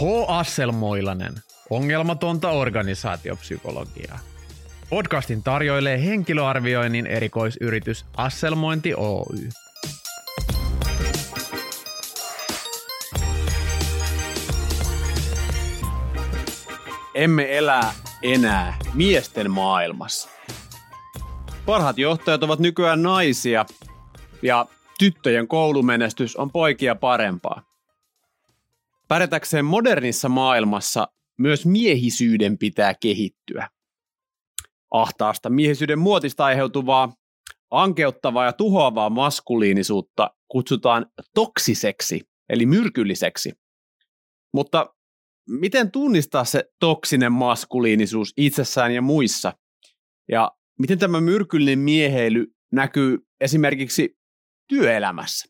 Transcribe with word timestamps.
H. 0.00 0.04
Asselmoilanen, 0.28 1.32
ongelmatonta 1.70 2.50
organisaatiopsykologiaa. 2.50 4.18
Podcastin 4.90 5.42
tarjoilee 5.42 6.04
henkilöarvioinnin 6.04 7.06
erikoisyritys 7.06 8.06
Asselmointi 8.16 8.94
Oy. 8.94 9.48
Emme 17.14 17.56
elä 17.56 17.80
enää 18.22 18.78
miesten 18.94 19.50
maailmassa. 19.50 20.28
Parhaat 21.66 21.98
johtajat 21.98 22.42
ovat 22.42 22.58
nykyään 22.58 23.02
naisia 23.02 23.66
ja 24.42 24.66
tyttöjen 24.98 25.48
koulumenestys 25.48 26.36
on 26.36 26.50
poikia 26.50 26.94
parempaa. 26.94 27.75
Pärjätäkseen 29.08 29.64
modernissa 29.64 30.28
maailmassa 30.28 31.08
myös 31.38 31.66
miehisyyden 31.66 32.58
pitää 32.58 32.94
kehittyä. 32.94 33.68
Ahtaasta 34.90 35.50
miehisyyden 35.50 35.98
muotista 35.98 36.44
aiheutuvaa, 36.44 37.14
ankeuttavaa 37.70 38.44
ja 38.44 38.52
tuhoavaa 38.52 39.10
maskuliinisuutta 39.10 40.30
kutsutaan 40.48 41.06
toksiseksi, 41.34 42.20
eli 42.48 42.66
myrkylliseksi. 42.66 43.52
Mutta 44.52 44.94
miten 45.48 45.90
tunnistaa 45.90 46.44
se 46.44 46.64
toksinen 46.80 47.32
maskuliinisuus 47.32 48.32
itsessään 48.36 48.94
ja 48.94 49.02
muissa? 49.02 49.52
Ja 50.28 50.52
miten 50.78 50.98
tämä 50.98 51.20
myrkyllinen 51.20 51.78
mieheily 51.78 52.46
näkyy 52.72 53.18
esimerkiksi 53.40 54.18
työelämässä? 54.68 55.48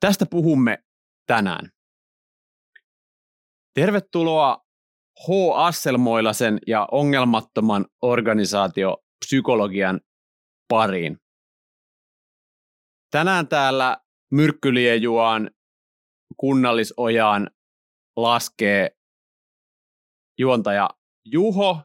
Tästä 0.00 0.26
puhumme 0.26 0.78
tänään. 1.26 1.75
Tervetuloa 3.76 4.64
H. 5.26 5.30
Asselmoilasen 5.54 6.58
ja 6.66 6.88
ongelmattoman 6.92 7.86
organisaatio 8.02 8.96
psykologian 9.24 10.00
pariin. 10.68 11.18
Tänään 13.10 13.48
täällä 13.48 13.96
Myrkkyliejuaan 14.32 15.50
kunnallisojaan 16.36 17.50
laskee 18.16 18.90
juontaja 20.38 20.90
Juho 21.24 21.80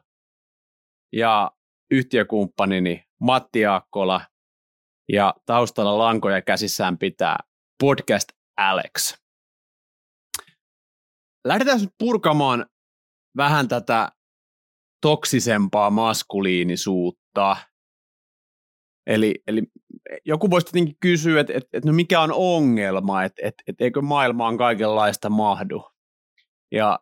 ja 1.12 1.50
yhtiökumppanini 1.90 3.04
Matti 3.20 3.66
Aakkola 3.66 4.20
ja 5.12 5.34
taustalla 5.46 5.98
lankoja 5.98 6.42
käsissään 6.42 6.98
pitää 6.98 7.38
podcast 7.82 8.28
Alex. 8.56 9.21
Lähdetään 11.44 11.80
nyt 11.80 11.94
purkamaan 11.98 12.66
vähän 13.36 13.68
tätä 13.68 14.12
toksisempaa 15.00 15.90
maskuliinisuutta. 15.90 17.56
Eli, 19.06 19.34
eli 19.46 19.62
joku 20.24 20.50
voisi 20.50 20.66
tietenkin 20.66 20.96
kysyä, 21.00 21.40
että, 21.40 21.52
että, 21.52 21.68
että 21.72 21.88
no 21.90 21.94
mikä 21.94 22.20
on 22.20 22.32
ongelma, 22.32 23.22
että, 23.24 23.42
että, 23.44 23.62
että 23.66 23.84
eikö 23.84 24.02
maailmaan 24.02 24.56
kaikenlaista 24.56 25.30
mahdu. 25.30 25.90
Ja 26.72 26.98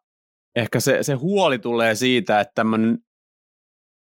ehkä 0.56 0.80
se, 0.80 1.02
se 1.02 1.14
huoli 1.14 1.58
tulee 1.58 1.94
siitä, 1.94 2.40
että 2.40 2.52
tämmöinen 2.54 2.98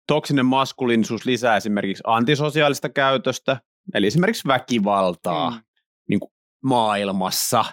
toksinen 0.06 0.46
maskuliinisuus 0.46 1.24
lisää 1.26 1.56
esimerkiksi 1.56 2.02
antisosiaalista 2.06 2.88
käytöstä, 2.88 3.60
eli 3.94 4.06
esimerkiksi 4.06 4.48
väkivaltaa 4.48 5.50
mm. 5.50 5.62
niin 6.08 6.20
kuin 6.20 6.32
maailmassa. 6.64 7.64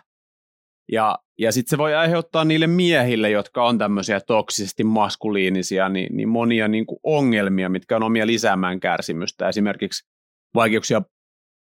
Ja, 0.92 1.20
ja 1.42 1.52
sitten 1.52 1.70
se 1.70 1.78
voi 1.78 1.96
aiheuttaa 1.96 2.46
niille 2.46 2.68
miehille, 2.68 3.30
jotka 3.30 3.66
on 3.66 3.78
tämmöisiä 3.78 4.20
toksisesti 4.20 4.84
maskuliinisia, 4.84 5.90
niin, 5.90 6.18
niin 6.18 6.30
monia 6.30 6.68
niin 6.68 6.86
kuin 6.86 7.00
ongelmia, 7.04 7.70
mitkä 7.70 7.96
on 7.96 8.04
omia 8.04 8.28
lisäämään 8.28 8.80
kärsimystä. 8.80 9.50
Esimerkiksi 9.50 10.10
vaikeuksia 10.56 11.02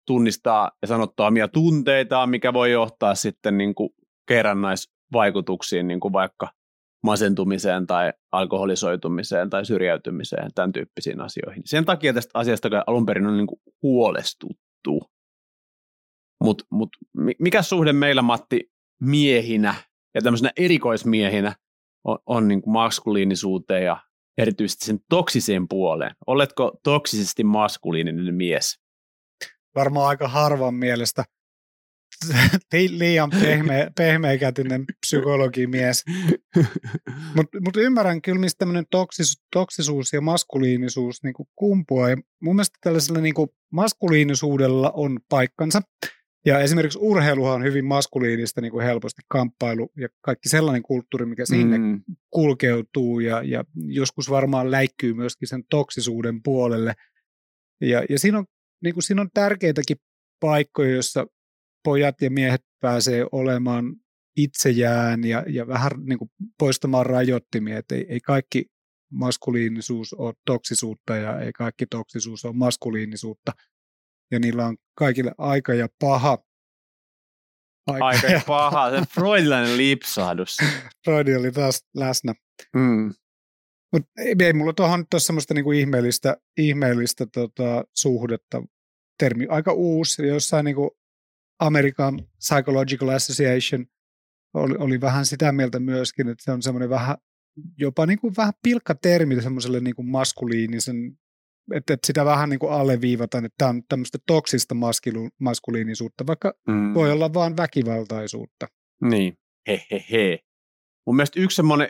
tunnistaa 0.06 0.70
ja 0.82 0.88
sanottaa 0.88 1.26
omia 1.26 1.48
tunteitaan, 1.48 2.30
mikä 2.30 2.52
voi 2.52 2.72
johtaa 2.72 3.14
sitten 3.14 3.58
niin 3.58 3.74
kuin 3.74 3.90
kerrannaisvaikutuksiin, 4.28 5.88
niin 5.88 6.00
kuin 6.00 6.12
vaikka 6.12 6.50
masentumiseen 7.04 7.86
tai 7.86 8.12
alkoholisoitumiseen 8.32 9.50
tai 9.50 9.64
syrjäytymiseen, 9.64 10.50
tämän 10.54 10.72
tyyppisiin 10.72 11.20
asioihin. 11.20 11.62
Sen 11.66 11.84
takia 11.84 12.12
tästä 12.12 12.38
asiasta 12.38 12.68
alun 12.86 13.06
perin 13.06 13.26
on 13.26 13.36
niin 13.36 13.46
kuin 13.46 13.60
huolestuttu. 13.82 15.10
Mutta 16.44 16.64
mut, 16.70 16.88
mikä 17.38 17.62
suhde 17.62 17.92
meillä, 17.92 18.22
Matti, 18.22 18.70
miehinä 19.00 19.74
ja 20.14 20.22
tämmöisenä 20.22 20.50
erikoismiehinä 20.56 21.56
on, 22.04 22.18
on 22.26 22.48
niin 22.48 22.62
kuin 22.62 22.72
maskuliinisuuteen 22.72 23.84
ja 23.84 23.96
erityisesti 24.38 24.84
sen 24.84 24.98
toksiseen 25.08 25.68
puoleen? 25.68 26.14
Oletko 26.26 26.80
toksisesti 26.82 27.44
maskuliininen 27.44 28.34
mies? 28.34 28.80
Varmaan 29.74 30.08
aika 30.08 30.28
harvan 30.28 30.74
mielestä 30.74 31.24
liian 32.88 33.30
pehmeä, 33.30 33.90
pehmeäkätinen 33.96 34.84
psykologimies. 35.06 36.04
Mutta 37.36 37.58
mut 37.60 37.76
ymmärrän 37.76 38.22
kyllä, 38.22 38.40
mistä 38.40 38.58
tämmöinen 38.58 38.84
toksis, 38.90 39.42
toksisuus 39.52 40.12
ja 40.12 40.20
maskuliinisuus 40.20 41.22
niin 41.22 41.34
kumpuaa. 41.56 42.10
Ja 42.10 42.16
mun 42.42 42.56
mielestä 42.56 42.78
tällaisella 42.80 43.20
niin 43.20 43.34
maskuliinisuudella 43.72 44.90
on 44.90 45.18
paikkansa. 45.28 45.82
Ja 46.46 46.60
esimerkiksi 46.60 46.98
urheiluhan 47.02 47.54
on 47.54 47.64
hyvin 47.64 47.84
maskuliinista 47.84 48.60
niin 48.60 48.72
kuin 48.72 48.84
helposti 48.84 49.22
kamppailu 49.28 49.92
ja 49.96 50.08
kaikki 50.20 50.48
sellainen 50.48 50.82
kulttuuri, 50.82 51.26
mikä 51.26 51.46
sinne 51.46 51.78
mm. 51.78 52.02
kulkeutuu 52.30 53.20
ja, 53.20 53.42
ja 53.42 53.64
joskus 53.74 54.30
varmaan 54.30 54.70
läikkyy 54.70 55.14
myöskin 55.14 55.48
sen 55.48 55.64
toksisuuden 55.70 56.42
puolelle. 56.42 56.94
Ja, 57.80 58.04
ja 58.10 58.18
siinä, 58.18 58.38
on, 58.38 58.44
niin 58.82 58.94
kuin, 58.94 59.02
siinä 59.02 59.22
on 59.22 59.30
tärkeitäkin 59.34 59.96
paikkoja, 60.40 60.90
joissa 60.90 61.26
pojat 61.84 62.22
ja 62.22 62.30
miehet 62.30 62.62
pääsee 62.80 63.26
olemaan 63.32 63.96
itsejään 64.36 65.24
ja, 65.24 65.44
ja 65.48 65.66
vähän 65.66 65.92
niin 66.08 66.18
kuin 66.18 66.30
poistamaan 66.58 67.06
rajoittimia, 67.06 67.78
että 67.78 67.94
ei, 67.94 68.06
ei 68.08 68.20
kaikki 68.20 68.64
maskuliinisuus 69.12 70.14
ole 70.14 70.34
toksisuutta 70.46 71.16
ja 71.16 71.40
ei 71.40 71.52
kaikki 71.52 71.86
toksisuus 71.86 72.44
ole 72.44 72.56
maskuliinisuutta. 72.56 73.52
Ja 74.30 74.38
niillä 74.38 74.66
on 74.66 74.76
kaikille 74.94 75.32
aika 75.38 75.74
ja 75.74 75.88
paha. 76.00 76.38
Aika, 77.86 78.06
aika 78.06 78.26
ja 78.26 78.40
paha, 78.46 78.90
se 78.90 79.06
freudilainen 79.14 79.76
lipsahdus. 79.76 80.56
Freudi 81.04 81.36
oli 81.36 81.52
taas 81.52 81.86
läsnä. 81.96 82.34
Mm. 82.74 83.14
Mutta 83.92 84.10
ei, 84.18 84.34
ei 84.40 84.52
mulla 84.52 84.72
tuohon 84.72 85.00
nyt 85.00 85.14
ole 85.14 85.20
semmoista 85.20 85.54
niinku 85.54 85.72
ihmeellistä, 85.72 86.36
ihmeellistä 86.56 87.26
tota, 87.26 87.84
suhdetta. 87.96 88.62
Termi 89.18 89.46
aika 89.46 89.72
uusi, 89.72 90.26
jossain 90.26 90.64
niinku 90.64 90.96
American 91.60 92.28
Psychological 92.38 93.08
Association 93.08 93.86
oli, 94.54 94.74
oli 94.78 95.00
vähän 95.00 95.26
sitä 95.26 95.52
mieltä 95.52 95.80
myöskin, 95.80 96.28
että 96.28 96.44
se 96.44 96.52
on 96.52 96.62
semmoinen 96.62 96.90
vähän 96.90 97.16
jopa 97.78 98.06
niin 98.06 98.18
kuin 98.18 98.36
vähän 98.36 98.52
pilkkatermi 98.62 99.42
semmoiselle 99.42 99.80
niin 99.80 99.94
kuin 99.94 100.10
maskuliinisen, 100.10 101.18
että, 101.74 101.94
että 101.94 102.06
sitä 102.06 102.24
vähän 102.24 102.48
niin 102.48 102.58
kuin 102.58 102.72
alleviivataan, 102.72 103.44
että 103.44 103.54
tämä 103.58 103.68
on 103.68 103.82
tämmöistä 103.88 104.18
toksista 104.26 104.74
maskilu, 104.74 105.28
maskuliinisuutta, 105.38 106.26
vaikka 106.26 106.54
mm. 106.68 106.94
voi 106.94 107.12
olla 107.12 107.34
vain 107.34 107.56
väkivaltaisuutta. 107.56 108.66
Niin, 109.02 109.38
he, 109.68 109.82
he, 109.90 110.04
he. 110.12 110.38
Mun 111.06 111.16
mielestä 111.16 111.40
yksi 111.40 111.56
semmoinen 111.56 111.88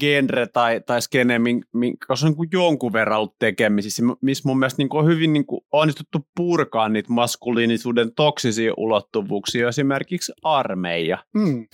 genre 0.00 0.46
tai, 0.46 0.80
tai 0.80 1.02
skene, 1.02 1.38
minkä 1.38 2.06
on 2.10 2.16
niin 2.22 2.48
jonkun 2.52 2.92
verran 2.92 3.18
ollut 3.18 3.38
tekemisissä, 3.38 4.02
missä 4.22 4.48
mun 4.48 4.58
mielestä 4.58 4.82
niin 4.82 4.88
on 4.92 5.06
hyvin 5.06 5.32
niin 5.32 5.46
kuin 5.46 5.60
onnistuttu 5.72 6.18
purkaa 6.36 6.88
niitä 6.88 7.12
maskuliinisuuden 7.12 8.14
toksisia 8.14 8.72
ulottuvuuksia, 8.76 9.68
esimerkiksi 9.68 10.32
armeija. 10.42 11.24
Mm. 11.34 11.66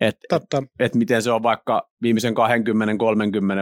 Että 0.00 0.36
et, 0.36 0.64
et 0.78 0.94
miten 0.94 1.22
se 1.22 1.30
on 1.30 1.42
vaikka 1.42 1.90
viimeisen 2.02 2.34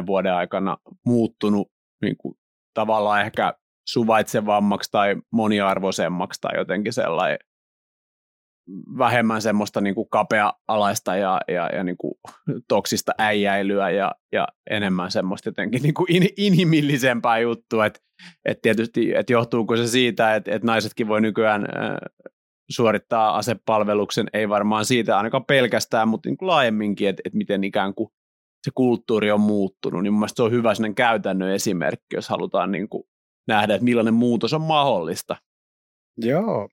20-30 0.02 0.06
vuoden 0.06 0.34
aikana 0.34 0.76
muuttunut 1.06 1.68
niin 2.02 2.16
kuin, 2.16 2.34
tavallaan 2.74 3.22
ehkä 3.22 3.54
suvaitsevammaksi 3.88 4.90
tai 4.90 5.16
moniarvoisemmaksi 5.32 6.40
tai 6.40 6.58
jotenkin 6.58 6.92
sellainen 6.92 7.38
vähemmän 8.98 9.42
semmoista 9.42 9.80
niin 9.80 9.94
kuin 9.94 10.08
kapea-alaista 10.10 11.16
ja, 11.16 11.40
ja, 11.48 11.66
ja 11.66 11.84
niin 11.84 11.96
kuin 11.96 12.14
toksista 12.68 13.12
äijäilyä 13.18 13.90
ja, 13.90 14.12
ja 14.32 14.48
enemmän 14.70 15.10
semmoista 15.10 15.48
jotenkin 15.48 15.82
niin 15.82 15.94
kuin 15.94 16.12
in, 16.12 16.28
inhimillisempää 16.36 17.38
juttua, 17.38 17.86
että 17.86 18.00
et 18.44 18.62
tietysti, 18.62 19.14
että 19.14 19.32
johtuuko 19.32 19.76
se 19.76 19.86
siitä, 19.86 20.34
että 20.34 20.54
et 20.54 20.62
naisetkin 20.62 21.08
voi 21.08 21.20
nykyään 21.20 21.62
äh, 21.62 21.96
suorittaa 22.70 23.36
asepalveluksen, 23.36 24.26
ei 24.32 24.48
varmaan 24.48 24.84
siitä 24.84 25.16
ainakaan 25.16 25.44
pelkästään, 25.44 26.08
mutta 26.08 26.28
niin 26.28 26.36
kuin 26.36 26.46
laajemminkin, 26.46 27.08
että 27.08 27.22
et 27.24 27.34
miten 27.34 27.64
ikään 27.64 27.94
kuin 27.94 28.08
se 28.62 28.70
kulttuuri 28.74 29.30
on 29.30 29.40
muuttunut, 29.40 30.02
niin 30.02 30.12
mun 30.12 30.28
se 30.28 30.42
on 30.42 30.52
hyvä 30.52 30.74
sellainen 30.74 30.94
käytännön 30.94 31.50
esimerkki, 31.50 32.14
jos 32.14 32.28
halutaan 32.28 32.72
niin 32.72 32.88
kuin 32.88 33.04
nähdä, 33.48 33.74
että 33.74 33.84
millainen 33.84 34.14
muutos 34.14 34.52
on 34.52 34.60
mahdollista. 34.62 35.36
Joo, 36.16 36.68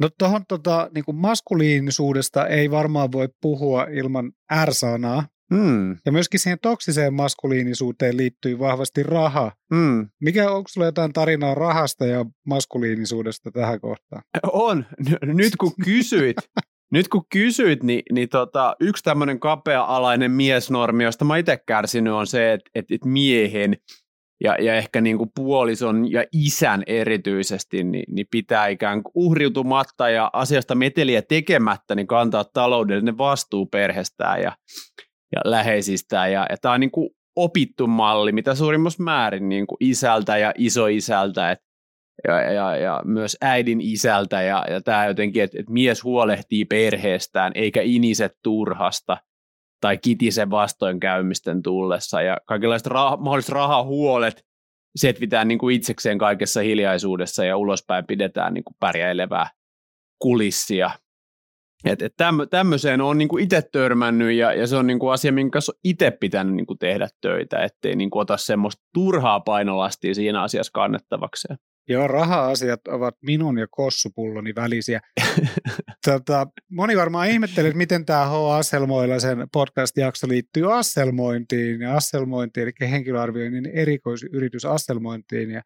No 0.00 0.08
tuohon 0.18 0.46
tota, 0.48 0.90
niin 0.94 1.04
maskuliinisuudesta 1.16 2.46
ei 2.46 2.70
varmaan 2.70 3.12
voi 3.12 3.28
puhua 3.40 3.84
ilman 3.84 4.32
R-sanaa. 4.64 5.24
Mm. 5.50 5.90
Ja 6.06 6.12
myöskin 6.12 6.40
siihen 6.40 6.58
toksiseen 6.62 7.14
maskuliinisuuteen 7.14 8.16
liittyy 8.16 8.58
vahvasti 8.58 9.02
raha. 9.02 9.52
Mm. 9.72 10.08
Mikä 10.20 10.50
onko 10.50 10.68
sulla 10.68 10.86
jotain 10.86 11.12
tarinaa 11.12 11.54
rahasta 11.54 12.06
ja 12.06 12.24
maskuliinisuudesta 12.46 13.50
tähän 13.50 13.80
kohtaan? 13.80 14.22
On. 14.52 14.86
N- 15.08 15.36
nyt 15.36 15.56
kun 15.56 15.72
kysyit, 15.84 16.36
nyt 16.90 17.08
kun 17.08 17.24
kysyit, 17.32 17.82
niin, 17.82 18.02
niin 18.12 18.28
tota, 18.28 18.76
yksi 18.80 19.04
tämmöinen 19.04 19.40
kapea-alainen 19.40 20.30
miesnormi, 20.30 21.04
josta 21.04 21.24
mä 21.24 21.36
itse 21.36 21.58
kärsinyt, 21.66 22.12
on 22.12 22.26
se, 22.26 22.52
että, 22.52 22.70
että, 22.74 22.94
että 22.94 23.08
miehen 23.08 23.76
ja, 24.44 24.56
ja 24.60 24.74
ehkä 24.74 25.00
niin 25.00 25.18
kuin 25.18 25.30
puolison 25.34 26.12
ja 26.12 26.24
isän 26.32 26.82
erityisesti, 26.86 27.84
niin, 27.84 28.04
niin 28.14 28.26
pitää 28.30 28.68
ikään 28.68 29.02
kuin 29.02 29.12
uhriutumatta 29.14 30.08
ja 30.08 30.30
asiasta 30.32 30.74
meteliä 30.74 31.22
tekemättä, 31.22 31.94
niin 31.94 32.06
kantaa 32.06 32.44
taloudellinen 32.44 33.18
vastuu 33.18 33.66
perheestään 33.66 34.42
ja, 34.42 34.56
ja 35.36 35.40
läheisistään. 35.44 36.32
Ja, 36.32 36.46
ja 36.50 36.56
tämä 36.60 36.74
on 36.74 36.80
niin 36.80 36.90
kuin 36.90 37.10
opittu 37.36 37.86
malli, 37.86 38.32
mitä 38.32 38.54
suurimmassa 38.54 39.02
määrin 39.02 39.48
niin 39.48 39.66
kuin 39.66 39.76
isältä 39.80 40.38
ja 40.38 40.52
isoisältä, 40.58 41.50
et, 41.50 41.58
ja, 42.28 42.52
ja, 42.52 42.76
ja 42.76 43.02
myös 43.04 43.36
äidin 43.40 43.80
isältä, 43.80 44.42
ja, 44.42 44.64
ja 44.70 44.80
tämä 44.80 45.06
jotenkin, 45.06 45.42
että, 45.42 45.58
että 45.60 45.72
mies 45.72 46.04
huolehtii 46.04 46.64
perheestään, 46.64 47.52
eikä 47.54 47.80
iniset 47.82 48.32
turhasta 48.42 49.16
tai 49.80 49.98
kitisen 49.98 50.50
vastoinkäymisten 50.50 51.62
tullessa, 51.62 52.22
ja 52.22 52.36
kaikenlaiset 52.46 52.88
rah- 52.88 53.16
mahdolliset 53.18 53.52
rahahuolet 53.52 54.44
setvitään 54.96 55.48
niin 55.48 55.58
kuin 55.58 55.76
itsekseen 55.76 56.18
kaikessa 56.18 56.60
hiljaisuudessa, 56.60 57.44
ja 57.44 57.56
ulospäin 57.56 58.06
pidetään 58.06 58.54
niin 58.54 58.64
kuin 58.64 58.76
pärjäilevää 58.80 59.50
kulissia. 60.18 60.90
Et, 61.84 62.02
et 62.02 62.14
tämmö, 62.16 62.46
tämmöiseen 62.46 63.00
on 63.00 63.18
niinku 63.18 63.38
itse 63.38 63.62
törmännyt 63.72 64.32
ja, 64.32 64.52
ja 64.52 64.66
se 64.66 64.76
on 64.76 64.86
niinku 64.86 65.08
asia, 65.08 65.32
minkä 65.32 65.52
kanssa 65.52 65.72
itse 65.84 66.10
pitänyt 66.10 66.54
niinku 66.54 66.74
tehdä 66.74 67.08
töitä, 67.20 67.64
ettei 67.64 67.96
niinku 67.96 68.18
ota 68.18 68.36
semmoista 68.36 68.82
turhaa 68.94 69.40
painolastia 69.40 70.14
siinä 70.14 70.42
asiassa 70.42 70.72
kannettavakseen. 70.72 71.58
Joo, 71.90 72.08
raha-asiat 72.08 72.88
ovat 72.88 73.14
minun 73.22 73.58
ja 73.58 73.66
kossupulloni 73.70 74.54
välisiä. 74.54 75.00
tota, 76.06 76.46
moni 76.70 76.96
varmaan 76.96 77.28
ihmettelee, 77.28 77.68
että 77.68 77.78
miten 77.78 78.04
tämä 78.04 78.26
H. 78.26 78.32
Asselmoilaisen 78.58 79.48
podcast-jakso 79.52 80.28
liittyy 80.28 80.78
asselmointiin 80.78 81.80
ja 81.80 81.96
asselmointiin, 81.96 82.62
eli 82.62 82.90
henkilöarvioinnin 82.90 83.66
erikoisyritys 83.66 84.64
asselmointiin. 84.64 85.50
Ja, 85.50 85.62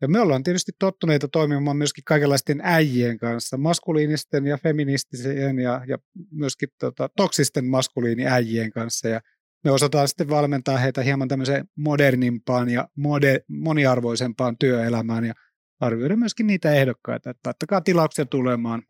ja 0.00 0.08
me 0.08 0.20
ollaan 0.20 0.42
tietysti 0.42 0.72
tottuneita 0.78 1.28
toimimaan 1.28 1.76
myöskin 1.76 2.04
kaikenlaisten 2.04 2.60
äijien 2.62 3.18
kanssa, 3.18 3.56
maskuliinisten 3.56 4.46
ja 4.46 4.58
feministisen 4.58 5.58
ja, 5.58 5.82
ja 5.88 5.98
myöskin 6.30 6.68
tota, 6.80 7.08
toksisten 7.16 7.64
maskuliiniäijien 7.66 8.70
kanssa. 8.70 9.08
Ja 9.08 9.20
me 9.64 9.70
osataan 9.70 10.08
sitten 10.08 10.28
valmentaa 10.28 10.76
heitä 10.76 11.02
hieman 11.02 11.28
tämmöiseen 11.28 11.68
modernimpaan 11.76 12.68
ja 12.68 12.88
mode, 12.96 13.40
moniarvoisempaan 13.48 14.56
työelämään 14.58 15.24
ja 15.24 15.34
arvioida 15.80 16.16
myöskin 16.16 16.46
niitä 16.46 16.72
ehdokkaita, 16.74 17.30
että 17.30 17.48
laittakaa 17.48 17.80
tilauksia 17.80 18.26
tulemaan, 18.26 18.82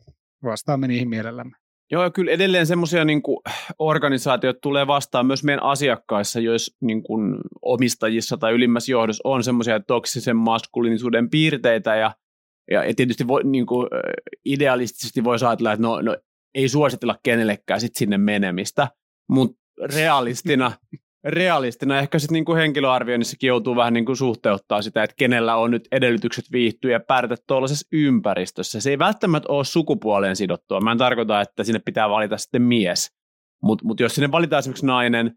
vastaamme 0.43 0.89
niihin 0.89 1.09
mielellämme. 1.09 1.57
Joo, 1.91 2.03
ja 2.03 2.11
kyllä 2.11 2.33
edelleen 2.33 2.67
semmoisia 2.67 3.05
niin 3.05 3.23
organisaatiot 3.79 4.61
tulee 4.61 4.87
vastaan 4.87 5.27
myös 5.27 5.45
meidän 5.45 5.63
asiakkaissa, 5.63 6.41
jos 6.41 6.77
niin 6.81 7.03
kuin, 7.03 7.37
omistajissa 7.63 8.37
tai 8.37 8.53
ylimmässä 8.53 8.93
johdossa 8.93 9.29
on 9.29 9.45
semmoisia 9.45 9.81
toksisen 9.81 10.37
maskuliinisuuden 10.37 11.31
piirteitä, 11.31 11.97
ja, 11.97 12.15
ja 12.71 12.95
tietysti 12.97 13.29
voi, 13.29 13.45
niin 13.45 13.67
kuin, 13.67 13.89
idealistisesti 14.45 15.25
voi 15.25 15.37
ajatella, 15.49 15.73
että 15.73 15.83
no, 15.83 16.01
no 16.01 16.17
ei 16.55 16.69
suositella 16.69 17.19
kenellekään 17.23 17.81
sit 17.81 17.97
sinne 17.97 18.19
menemistä, 18.19 18.89
mutta 19.29 19.59
realistina 19.95 20.73
realistina 21.31 21.99
ehkä 21.99 22.19
sitten 22.19 22.33
niinku 22.35 22.55
henkilöarvioinnissakin 22.55 23.49
joutuu 23.49 23.77
vähän 23.77 23.93
niinku 23.93 24.15
suhteuttaa 24.15 24.83
sitä, 24.83 25.03
että 25.03 25.17
kenellä 25.19 25.57
on 25.57 25.71
nyt 25.71 25.89
edellytykset 25.93 26.45
viihtyä 26.53 26.93
ja 26.93 27.01
pärjätä 27.01 27.37
tuollaisessa 27.47 27.89
ympäristössä. 27.93 28.81
Se 28.81 28.91
ei 28.91 28.99
välttämättä 28.99 29.53
ole 29.53 29.65
sukupuoleen 29.65 30.37
sidottua. 30.37 30.81
Mä 30.81 30.93
en 30.93 30.99
tarkoita, 30.99 31.41
että 31.41 31.65
sinne 31.65 31.81
pitää 31.85 32.11
valita 32.11 32.37
sitten 32.37 32.63
mies, 32.63 33.11
mutta 33.63 33.85
mut 33.85 34.01
jos 34.01 34.15
sinne 34.15 34.33
valitaan 34.33 34.59
esimerkiksi 34.59 34.87
nainen 34.87 35.33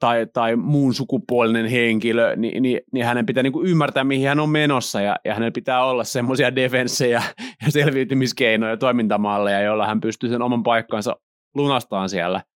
tai, 0.00 0.26
tai 0.32 0.56
muun 0.56 0.94
sukupuolinen 0.94 1.66
henkilö, 1.66 2.36
niin, 2.36 2.62
niin, 2.62 2.80
niin 2.92 3.06
hänen 3.06 3.26
pitää 3.26 3.42
niinku 3.42 3.62
ymmärtää, 3.62 4.04
mihin 4.04 4.28
hän 4.28 4.40
on 4.40 4.50
menossa 4.50 5.00
ja, 5.00 5.16
ja 5.24 5.34
hänen 5.34 5.52
pitää 5.52 5.84
olla 5.84 6.04
semmoisia 6.04 6.56
defenssejä 6.56 7.22
ja 7.66 7.70
selviytymiskeinoja 7.72 8.70
ja 8.70 8.76
toimintamalleja, 8.76 9.60
joilla 9.60 9.86
hän 9.86 10.00
pystyy 10.00 10.28
sen 10.28 10.42
oman 10.42 10.62
paikkansa 10.62 11.16
lunastamaan 11.54 12.08
siellä– 12.08 12.42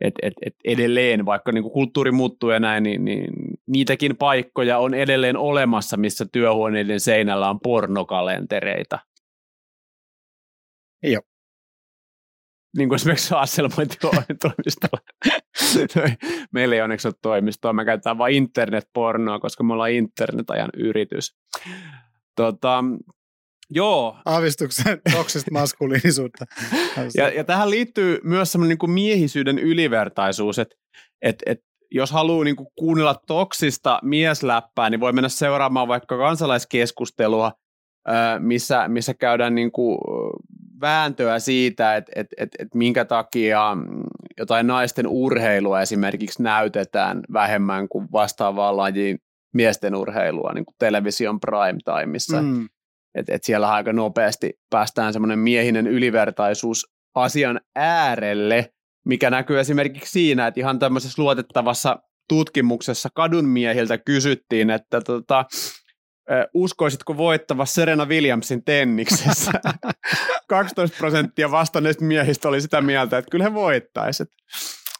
et, 0.00 0.14
et, 0.22 0.34
et 0.46 0.54
edelleen, 0.64 1.26
vaikka 1.26 1.52
niin 1.52 1.70
kulttuuri 1.70 2.12
muuttuu 2.12 2.50
ja 2.50 2.60
näin, 2.60 2.82
niin, 2.82 3.04
niin 3.04 3.34
niitäkin 3.66 4.16
paikkoja 4.16 4.78
on 4.78 4.94
edelleen 4.94 5.36
olemassa, 5.36 5.96
missä 5.96 6.26
työhuoneiden 6.32 7.00
seinällä 7.00 7.50
on 7.50 7.60
pornokalentereita. 7.60 8.98
Joo. 11.02 11.22
Niin 12.76 12.88
kuin 12.88 12.96
esimerkiksi 12.96 13.34
Asselmointitoimistolla. 13.34 14.98
Meillä 16.52 16.74
ei 16.74 16.80
onneksi 16.80 17.08
ole 17.08 17.14
toimistoa, 17.22 17.72
me 17.72 17.84
käytetään 17.84 18.18
vain 18.18 18.34
internetpornoa, 18.34 19.38
koska 19.38 19.64
me 19.64 19.72
ollaan 19.72 19.90
internetajan 19.90 20.70
yritys. 20.76 21.36
Tota, 22.36 22.84
Joo. 23.70 24.16
Aavistuksen 24.24 25.00
toksista 25.16 25.50
maskuliinisuutta. 25.50 26.44
ja, 27.14 27.28
ja 27.28 27.44
tähän 27.44 27.70
liittyy 27.70 28.18
myös 28.24 28.52
semmoinen 28.52 28.78
niin 28.80 28.90
miehisyyden 28.90 29.58
ylivertaisuus, 29.58 30.58
että 30.58 30.76
et, 31.22 31.36
et, 31.46 31.60
jos 31.90 32.10
haluaa 32.10 32.44
niin 32.44 32.56
kuin 32.56 32.68
kuunnella 32.78 33.14
toksista 33.26 33.98
miesläppää, 34.02 34.90
niin 34.90 35.00
voi 35.00 35.12
mennä 35.12 35.28
seuraamaan 35.28 35.88
vaikka 35.88 36.18
kansalaiskeskustelua, 36.18 37.52
missä, 38.38 38.88
missä 38.88 39.14
käydään 39.14 39.54
niin 39.54 39.72
kuin 39.72 39.98
vääntöä 40.80 41.38
siitä, 41.38 41.96
että 41.96 42.12
et, 42.16 42.26
et, 42.36 42.48
et 42.58 42.74
minkä 42.74 43.04
takia 43.04 43.76
jotain 44.38 44.66
naisten 44.66 45.06
urheilua 45.06 45.80
esimerkiksi 45.80 46.42
näytetään 46.42 47.20
vähemmän 47.32 47.88
kuin 47.88 48.08
vastaavaa 48.12 48.76
lajin 48.76 49.18
miesten 49.54 49.94
urheilua 49.94 50.52
niin 50.54 50.64
kuin 50.64 50.74
television 50.78 51.40
prime 51.40 51.78
timeissa. 51.84 52.42
Mm. 52.42 52.68
Että 53.14 53.34
et 53.34 53.44
siellä 53.44 53.70
aika 53.70 53.92
nopeasti 53.92 54.52
päästään 54.70 55.12
semmoinen 55.12 55.38
miehinen 55.38 55.86
ylivertaisuus 55.86 56.86
asian 57.14 57.60
äärelle, 57.76 58.72
mikä 59.06 59.30
näkyy 59.30 59.60
esimerkiksi 59.60 60.12
siinä, 60.12 60.46
että 60.46 60.60
ihan 60.60 60.78
tämmöisessä 60.78 61.22
luotettavassa 61.22 61.96
tutkimuksessa 62.28 63.08
kadunmiehiltä 63.14 63.98
kysyttiin, 63.98 64.70
että 64.70 65.00
tota, 65.00 65.44
uskoisitko 66.54 67.16
voittava 67.16 67.66
Serena 67.66 68.04
Williamsin 68.04 68.64
tenniksessä? 68.64 69.52
12 70.48 70.96
prosenttia 70.98 71.50
vastanneista 71.50 72.04
miehistä 72.04 72.48
oli 72.48 72.60
sitä 72.60 72.80
mieltä, 72.80 73.18
että 73.18 73.30
kyllä 73.30 73.44
he 73.44 73.54
voittaisivat. 73.54 74.28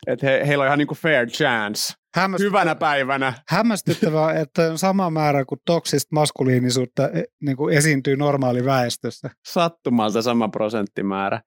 Että 0.06 0.26
he, 0.26 0.42
heillä 0.46 0.62
on 0.62 0.66
ihan 0.66 0.78
niin 0.78 0.88
kuin 0.88 0.98
fair 0.98 1.26
chance 1.26 1.94
hyvänä 2.38 2.74
päivänä. 2.74 3.32
Hämmästyttävää, 3.48 4.32
että 4.32 4.76
sama 4.76 5.10
määrä 5.10 5.44
kuin 5.44 5.60
toksista 5.66 6.08
maskuliinisuutta 6.12 7.08
e, 7.08 7.22
niin 7.42 7.56
kuin 7.56 7.76
esiintyy 7.76 8.16
normaali 8.16 8.64
väestössä. 8.64 9.30
Sattumalta 9.48 10.22
sama 10.22 10.48
prosenttimäärä. 10.48 11.40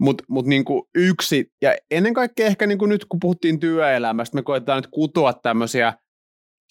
Mutta 0.00 0.24
mut 0.28 0.46
niinku 0.46 0.88
yksi, 0.94 1.46
ja 1.62 1.76
ennen 1.90 2.14
kaikkea 2.14 2.46
ehkä 2.46 2.66
niinku 2.66 2.86
nyt 2.86 3.04
kun 3.04 3.20
puhuttiin 3.20 3.60
työelämästä, 3.60 4.34
me 4.34 4.42
koetaan 4.42 4.78
nyt 4.78 4.88
kutoa 4.90 5.32
tämmöisiä 5.32 5.94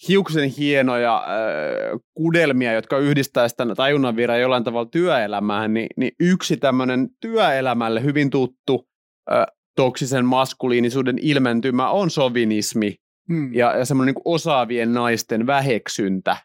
hiuksen 0.08 0.48
hienoja 0.48 1.16
äh, 1.16 2.00
kudelmia, 2.14 2.72
jotka 2.72 2.98
yhdistää 2.98 3.48
sitä 3.48 3.66
tajunnanvirran 3.76 4.40
jollain 4.40 4.64
tavalla 4.64 4.88
työelämään, 4.92 5.74
niin, 5.74 5.88
niin 5.96 6.12
yksi 6.20 6.56
tämmöinen 6.56 7.08
työelämälle 7.20 8.02
hyvin 8.02 8.30
tuttu 8.30 8.88
äh, 9.32 9.46
toksisen 9.76 10.24
maskuliinisuuden 10.24 11.18
ilmentymä 11.18 11.90
on 11.90 12.10
sovinismi 12.10 12.94
hmm. 13.28 13.54
ja, 13.54 13.76
ja 13.78 13.84
semmoinen 13.84 14.14
niin 14.14 14.22
osaavien 14.24 14.92
naisten 14.92 15.46
väheksyntä. 15.46 16.36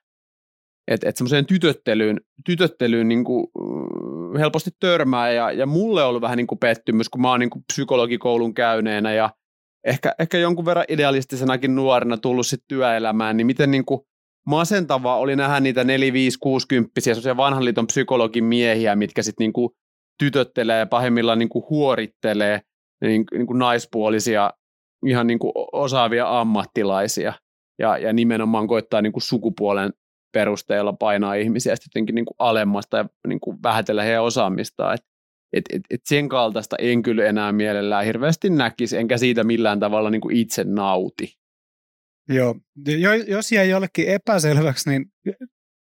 Että 0.87 1.09
et 1.09 1.17
semmoiseen 1.17 1.45
tytöttelyyn, 1.45 2.21
tytöttelyyn 2.45 3.07
niin 3.07 3.23
kuin, 3.23 3.47
helposti 4.39 4.71
törmää 4.79 5.31
ja, 5.31 5.51
ja 5.51 5.65
mulle 5.65 6.03
on 6.03 6.09
ollut 6.09 6.21
vähän 6.21 6.37
niin 6.37 6.47
kuin 6.47 6.59
pettymys, 6.59 7.09
kun 7.09 7.21
mä 7.21 7.29
oon 7.29 7.39
niin 7.39 7.49
kuin 7.49 7.63
psykologikoulun 7.73 8.53
käyneenä 8.53 9.13
ja 9.13 9.29
ehkä, 9.83 10.15
ehkä 10.19 10.37
jonkun 10.37 10.65
verran 10.65 10.85
idealistisenakin 10.89 11.75
nuorena 11.75 12.17
tullut 12.17 12.47
sitten 12.47 12.67
työelämään, 12.67 13.37
niin 13.37 13.47
miten 13.47 13.71
niin 13.71 13.85
kuin 13.85 14.01
masentavaa 14.47 15.17
oli 15.17 15.35
nähdä 15.35 15.59
niitä 15.59 15.83
4, 15.83 16.13
5, 16.13 16.39
60 16.39 17.01
semmoisia 17.01 17.37
vanhan 17.37 17.65
liiton 17.65 17.87
psykologin 17.87 18.43
miehiä, 18.43 18.95
mitkä 18.95 19.23
sitten 19.23 19.43
niin 19.43 19.53
kuin 19.53 19.69
tytöttelee 20.19 20.79
ja 20.79 20.85
pahimmillaan 20.85 21.39
niin 21.39 21.49
kuin 21.49 21.65
huorittelee 21.69 22.61
niin, 23.01 23.23
niin 23.31 23.47
kuin 23.47 23.59
naispuolisia 23.59 24.51
ihan 25.07 25.27
niin 25.27 25.39
kuin 25.39 25.51
osaavia 25.71 26.39
ammattilaisia 26.39 27.33
ja, 27.79 27.97
ja 27.97 28.13
nimenomaan 28.13 28.67
koittaa 28.67 29.01
niin 29.01 29.13
kuin 29.13 29.23
sukupuolen 29.23 29.93
perusteella 30.33 30.93
painaa 30.93 31.33
ihmisiä 31.33 31.75
jotenkin 31.85 32.15
niin 32.15 32.25
kuin 32.25 32.35
alemmasta 32.39 32.97
ja 32.97 33.05
niin 33.27 33.39
kuin 33.39 33.57
vähätellä 33.63 34.03
heidän 34.03 34.23
osaamistaan. 34.23 34.93
Et, 34.93 35.01
et, 35.53 35.65
et, 35.73 35.81
et 35.89 36.01
sen 36.05 36.29
kaltaista 36.29 36.75
en 36.79 37.01
kyllä 37.01 37.25
enää 37.25 37.51
mielellään 37.51 38.05
hirveästi 38.05 38.49
näkisi, 38.49 38.97
enkä 38.97 39.17
siitä 39.17 39.43
millään 39.43 39.79
tavalla 39.79 40.09
niin 40.09 40.21
kuin 40.21 40.35
itse 40.35 40.63
nauti. 40.63 41.33
Joo, 42.99 43.13
jos 43.27 43.51
jäi 43.51 43.69
jollekin 43.69 44.07
epäselväksi, 44.07 44.89
niin 44.89 45.05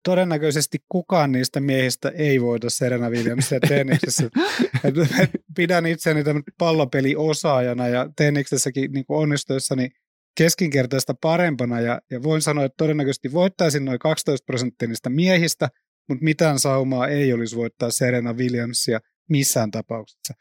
todennäköisesti 0.04 0.78
kukaan 0.90 1.32
niistä 1.32 1.60
miehistä 1.60 2.10
ei 2.10 2.42
voita 2.42 2.70
Serena 2.70 3.10
Williamsia 3.10 3.60
tenniksessä. 3.60 4.30
Pidän 5.56 5.86
itseni 5.86 6.24
pallopeliosaajana 6.58 7.88
ja 7.88 8.10
tenniksessäkin 8.16 8.92
niin 8.92 9.06
onnistuessani 9.10 9.90
keskinkertaista 10.38 11.14
parempana 11.22 11.82
ja, 11.82 12.02
ja 12.12 12.24
voin 12.24 12.42
sanoa, 12.42 12.66
että 12.66 12.78
todennäköisesti 12.78 13.34
voittaisin 13.34 13.86
noin 13.86 14.00
12 14.00 14.46
prosenttia 14.46 14.88
niistä 14.88 15.10
miehistä, 15.10 15.70
mutta 16.10 16.24
mitään 16.24 16.60
saumaa 16.60 17.08
ei 17.08 17.34
olisi 17.34 17.56
voittaa 17.56 17.92
Serena 17.92 18.34
Williamsia 18.34 19.00
missään 19.30 19.72
tapauksessa. 19.72 20.34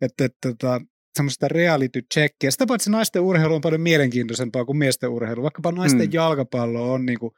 Että, 0.00 0.24
että, 0.24 0.48
että 0.48 0.80
semmoista 1.16 1.48
reality 1.48 2.02
checkia. 2.14 2.50
Sitä 2.50 2.66
paitsi 2.66 2.90
naisten 2.90 3.22
urheilu 3.22 3.54
on 3.54 3.60
paljon 3.60 3.80
mielenkiintoisempaa 3.80 4.64
kuin 4.64 4.78
miesten 4.78 5.10
urheilu. 5.10 5.42
Vaikkapa 5.42 5.72
naisten 5.72 6.06
mm. 6.06 6.12
jalkapallo 6.12 6.92
on 6.92 7.06
niin 7.06 7.18
kuin 7.18 7.32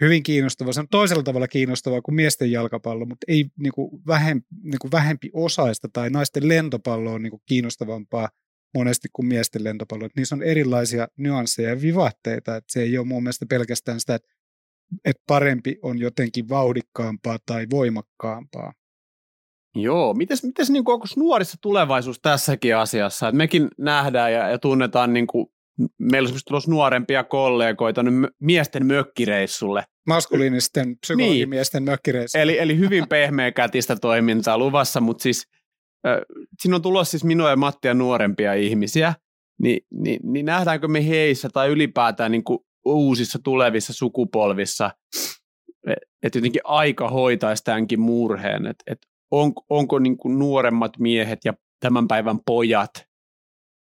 hyvin 0.00 0.22
kiinnostava. 0.22 0.72
Se 0.72 0.80
on 0.80 0.88
toisella 0.90 1.22
tavalla 1.22 1.48
kiinnostavaa 1.48 2.02
kuin 2.02 2.14
miesten 2.14 2.52
jalkapallo, 2.52 3.04
mutta 3.04 3.24
ei 3.28 3.46
niin 3.58 3.72
kuin 3.72 4.02
vähempi, 4.06 4.46
niin 4.62 4.78
kuin 4.80 4.92
vähempi 4.92 5.30
osaista 5.32 5.88
tai 5.92 6.10
naisten 6.10 6.48
lentopallo 6.48 7.12
on 7.12 7.22
niin 7.22 7.30
kuin 7.30 7.42
kiinnostavampaa 7.46 8.28
monesti 8.74 9.08
kuin 9.12 9.26
miesten 9.26 9.64
lentopallo. 9.64 10.06
Että 10.06 10.20
niissä 10.20 10.34
on 10.34 10.42
erilaisia 10.42 11.08
nyansseja 11.18 11.68
ja 11.68 11.80
vivahteita. 11.80 12.56
Että 12.56 12.72
se 12.72 12.82
ei 12.82 12.98
ole 12.98 13.06
mun 13.06 13.22
mielestä 13.22 13.46
pelkästään 13.48 14.00
sitä, 14.00 14.14
että, 14.14 14.28
että 15.04 15.22
parempi 15.26 15.78
on 15.82 15.98
jotenkin 15.98 16.48
vauhdikkaampaa 16.48 17.38
tai 17.46 17.66
voimakkaampaa. 17.70 18.72
Joo, 19.76 20.14
mites, 20.14 20.44
mites 20.44 20.70
niin 20.70 20.84
kuin, 20.84 20.94
onko 20.94 21.06
nuorissa 21.16 21.56
tulevaisuus 21.60 22.20
tässäkin 22.20 22.76
asiassa? 22.76 23.28
Et 23.28 23.34
mekin 23.34 23.68
nähdään 23.78 24.32
ja, 24.32 24.48
ja 24.48 24.58
tunnetaan, 24.58 25.12
niin 25.12 25.26
kuin, 25.26 25.46
meillä 25.98 26.28
on 26.28 26.34
tulossa 26.46 26.70
nuorempia 26.70 27.24
kollegoita 27.24 28.02
nyt 28.02 28.32
miesten 28.40 28.86
mökkireissulle. 28.86 29.84
Maskuliinisten 30.06 30.98
psykologimiesten 30.98 31.84
niin. 31.84 31.90
mökkireissulle. 31.90 32.42
Eli, 32.42 32.58
eli 32.58 32.78
hyvin 32.78 33.08
pehmeäkätistä 33.08 33.96
toimintaa 33.96 34.58
luvassa, 34.58 35.00
mutta 35.00 35.22
siis 35.22 35.46
äh, 36.06 36.18
siinä 36.62 36.76
on 36.76 36.82
tulossa 36.82 37.10
siis 37.10 37.24
minua 37.24 37.50
ja 37.50 37.56
Mattia 37.56 37.94
nuorempia 37.94 38.54
ihmisiä, 38.54 39.14
niin, 39.62 39.80
niin, 39.90 40.20
niin 40.22 40.46
nähdäänkö 40.46 40.88
me 40.88 41.08
heissä 41.08 41.48
tai 41.52 41.68
ylipäätään 41.68 42.32
niin 42.32 42.44
kuin 42.44 42.58
uusissa 42.84 43.38
tulevissa 43.44 43.92
sukupolvissa, 43.92 44.90
että 46.22 46.38
jotenkin 46.38 46.62
aika 46.64 47.08
hoitaisi 47.08 47.64
tämänkin 47.64 48.00
murheen, 48.00 48.66
että 48.66 48.84
et 48.86 48.98
on, 49.30 49.52
onko 49.70 49.98
niin 49.98 50.16
kuin 50.16 50.38
nuoremmat 50.38 50.98
miehet 50.98 51.38
ja 51.44 51.54
tämän 51.80 52.08
päivän 52.08 52.38
pojat, 52.46 52.90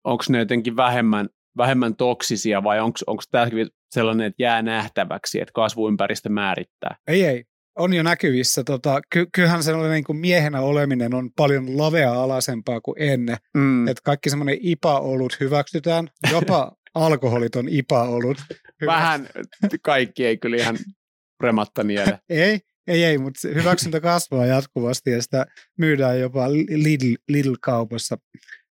onko 0.04 0.24
ne 0.28 0.38
jotenkin 0.38 0.76
vähemmän, 0.76 1.28
vähemmän 1.56 1.96
toksisia 1.96 2.62
vai 2.62 2.80
onko 2.80 3.22
tämäkin 3.30 3.68
sellainen, 3.90 4.26
että 4.26 4.42
jää 4.42 4.62
nähtäväksi, 4.62 5.40
että 5.40 5.52
kasvuympäristö 5.52 6.28
määrittää? 6.28 6.96
Ei, 7.06 7.24
ei. 7.24 7.44
On 7.78 7.94
jo 7.94 8.02
näkyvissä. 8.02 8.64
Tota, 8.64 9.00
ky- 9.10 9.26
kyllähän 9.34 9.62
sellainen 9.62 9.92
niin 9.92 10.04
kuin 10.04 10.18
miehenä 10.18 10.60
oleminen 10.60 11.14
on 11.14 11.30
paljon 11.36 11.78
lavea-alaisempaa 11.78 12.80
kuin 12.80 13.02
ennen. 13.02 13.36
Mm. 13.54 13.88
Että 13.88 14.00
kaikki 14.04 14.30
semmoinen 14.30 14.58
IPA-olut 14.60 15.40
hyväksytään, 15.40 16.08
jopa 16.30 16.72
alkoholiton 16.94 17.68
IPA-olut. 17.68 18.38
Vähän 18.86 19.28
kaikki 19.82 20.26
ei 20.26 20.36
kyllä 20.36 20.56
ihan 20.56 20.78
rematta 21.40 21.84
niele. 21.84 22.20
ei, 22.28 22.60
ei, 22.86 23.04
ei, 23.04 23.18
mutta 23.18 23.48
hyväksyntä 23.48 24.00
kasvaa 24.00 24.46
jatkuvasti 24.46 25.10
ja 25.10 25.22
sitä 25.22 25.46
myydään 25.78 26.20
jopa 26.20 26.52
Lidl, 26.52 27.14
Lidl-kaupassa. 27.28 28.18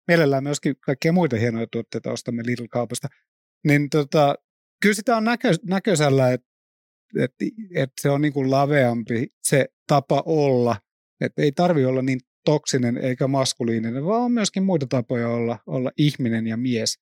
Mielellään 0.09 0.43
myöskin 0.43 0.77
kaikkia 0.81 1.13
muita 1.13 1.37
hienoja 1.37 1.67
tuotteita 1.73 2.13
ostamme 2.13 2.43
Lidl-kaupasta. 2.47 3.09
Niin 3.65 3.91
tota, 3.91 4.35
kyllä 4.83 4.95
sitä 4.95 5.17
on 5.17 5.25
näkö, 5.25 5.53
näköisellä, 5.65 6.33
että 6.33 6.49
et, 7.19 7.33
et 7.75 7.91
se 8.01 8.11
on 8.11 8.21
niin 8.21 8.33
kuin 8.33 8.51
laveampi 8.51 9.29
se 9.43 9.67
tapa 9.87 10.23
olla. 10.27 10.77
Että 11.21 11.43
ei 11.43 11.53
tarvi 11.53 11.85
olla 11.85 12.03
niin 12.03 12.21
toksinen 12.45 12.97
eikä 12.97 13.29
maskuliininen, 13.29 14.05
vaan 14.05 14.23
on 14.23 14.33
myöskin 14.33 14.63
muita 14.63 14.87
tapoja 14.87 15.29
olla, 15.29 15.59
olla 15.67 15.91
ihminen 15.99 16.47
ja 16.47 16.57
mies. 16.57 16.99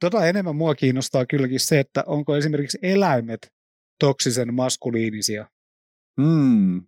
Tota 0.00 0.26
enemmän 0.26 0.56
mua 0.56 0.74
kiinnostaa 0.74 1.26
kylläkin 1.26 1.60
se, 1.60 1.80
että 1.80 2.04
onko 2.06 2.36
esimerkiksi 2.36 2.78
eläimet 2.82 3.52
toksisen 4.00 4.54
maskuliinisia. 4.54 5.50
Mm. 6.16 6.82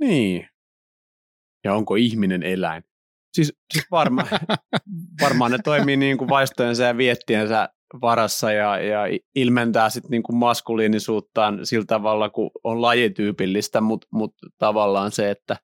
Niin. 0.00 0.48
Ja 1.64 1.74
onko 1.74 1.94
ihminen 1.94 2.42
eläin? 2.42 2.84
Siis, 3.32 3.52
siis 3.72 3.86
varma, 3.90 4.24
varmaan 5.22 5.50
ne 5.50 5.58
toimii 5.64 5.96
niin 5.96 6.18
kuin 6.18 6.28
vaistojensa 6.28 6.82
ja 6.82 6.96
viettiensä 6.96 7.68
varassa 8.00 8.52
ja, 8.52 8.78
ja 8.78 9.00
ilmentää 9.34 9.90
sitten 9.90 10.10
niin 10.10 10.22
kuin 10.22 10.36
maskuliinisuuttaan 10.36 11.66
sillä 11.66 11.84
tavalla, 11.86 12.30
kun 12.30 12.50
on 12.64 12.82
lajityypillistä, 12.82 13.80
mutta 13.80 14.06
mut 14.10 14.34
tavallaan 14.58 15.10
se, 15.10 15.30
että 15.30 15.56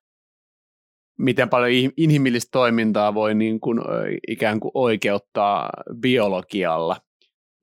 miten 1.19 1.49
paljon 1.49 1.93
inhimillistä 1.97 2.49
toimintaa 2.53 3.15
voi 3.15 3.35
niin 3.35 3.61
kuin 3.61 3.81
ikään 4.29 4.61
kuin 4.61 4.71
oikeuttaa 4.75 5.71
biologialla, 6.01 6.97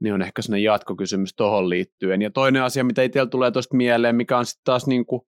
niin 0.02 0.14
on 0.14 0.22
ehkä 0.22 0.42
sellainen 0.42 0.64
jatkokysymys 0.64 1.36
tuohon 1.36 1.70
liittyen. 1.70 2.22
Ja 2.22 2.32
toinen 2.32 2.64
asia, 2.64 2.84
mitä 2.84 3.04
itsellä 3.04 3.30
tulee 3.30 3.52
tuosta 3.52 3.78
mieleen, 3.78 4.16
mikä 4.16 4.38
on 4.38 4.46
sitten 4.46 4.64
taas 4.64 4.88
niin 4.88 5.06
kuin 5.06 5.22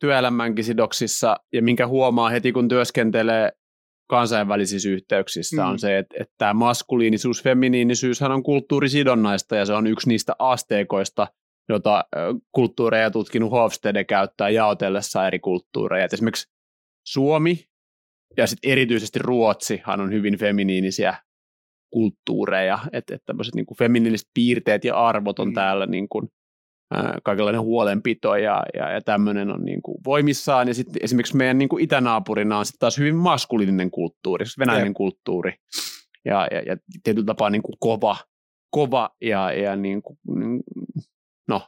työelämänkin 0.00 0.64
sidoksissa 0.64 1.36
ja 1.52 1.62
minkä 1.62 1.86
huomaa 1.86 2.30
heti, 2.30 2.52
kun 2.52 2.68
työskentelee 2.68 3.52
kansainvälisissä 4.10 4.88
yhteyksissä, 4.88 5.62
mm. 5.62 5.68
on 5.68 5.78
se, 5.78 5.98
että, 5.98 6.16
että 6.20 6.34
tämä 6.38 6.54
maskuliinisuus, 6.54 7.42
feminiinisyyshän 7.42 8.32
on 8.32 8.42
kulttuurisidonnaista 8.42 9.56
ja 9.56 9.66
se 9.66 9.72
on 9.72 9.86
yksi 9.86 10.08
niistä 10.08 10.32
asteikoista, 10.38 11.26
jota 11.68 12.04
kulttuureja 12.52 13.10
tutkinut 13.10 13.50
Hofstede 13.50 14.04
käyttää 14.04 14.48
jaotellessa 14.48 15.26
eri 15.26 15.38
kulttuureja. 15.38 16.04
Et 16.04 16.12
esimerkiksi 16.12 16.48
Suomi 17.06 17.64
ja 18.36 18.46
sitten 18.46 18.70
erityisesti 18.70 19.18
Ruotsihan 19.18 20.00
on 20.00 20.12
hyvin 20.12 20.38
feminiinisiä 20.38 21.14
kulttuureja, 21.92 22.78
että, 22.92 23.14
että 23.14 23.26
tämmöiset 23.26 23.54
niin 23.54 23.66
feminiiniset 23.78 24.28
piirteet 24.34 24.84
ja 24.84 24.96
arvot 24.96 25.38
on 25.38 25.48
mm. 25.48 25.54
täällä 25.54 25.86
niin 25.86 26.08
kuin, 26.08 26.28
ää, 26.28 26.39
kaikenlainen 27.22 27.60
huolenpito 27.60 28.36
ja, 28.36 28.62
ja, 28.74 28.90
ja 28.90 29.00
tämmöinen 29.00 29.50
on 29.50 29.64
niin 29.64 29.82
kuin 29.82 29.98
voimissaan. 30.04 30.68
Ja 30.68 30.74
sitten 30.74 31.02
esimerkiksi 31.04 31.36
meidän 31.36 31.58
niin 31.58 31.68
kuin 31.68 31.84
itänaapurina 31.84 32.58
on 32.58 32.66
sitten 32.66 32.78
taas 32.78 32.98
hyvin 32.98 33.16
maskuliininen 33.16 33.90
kulttuuri, 33.90 34.46
siis 34.46 34.58
venäläinen 34.58 34.90
ja. 34.90 34.94
kulttuuri. 34.94 35.54
Ja, 36.24 36.48
ja, 36.50 36.60
ja 36.60 36.76
tietyllä 37.02 37.26
tapaa 37.26 37.50
niin 37.50 37.62
kuin 37.62 37.74
kova, 37.80 38.16
kova 38.70 39.10
ja, 39.20 39.52
ja 39.52 39.76
niin 39.76 40.02
kuin, 40.02 40.18
no, 41.48 41.62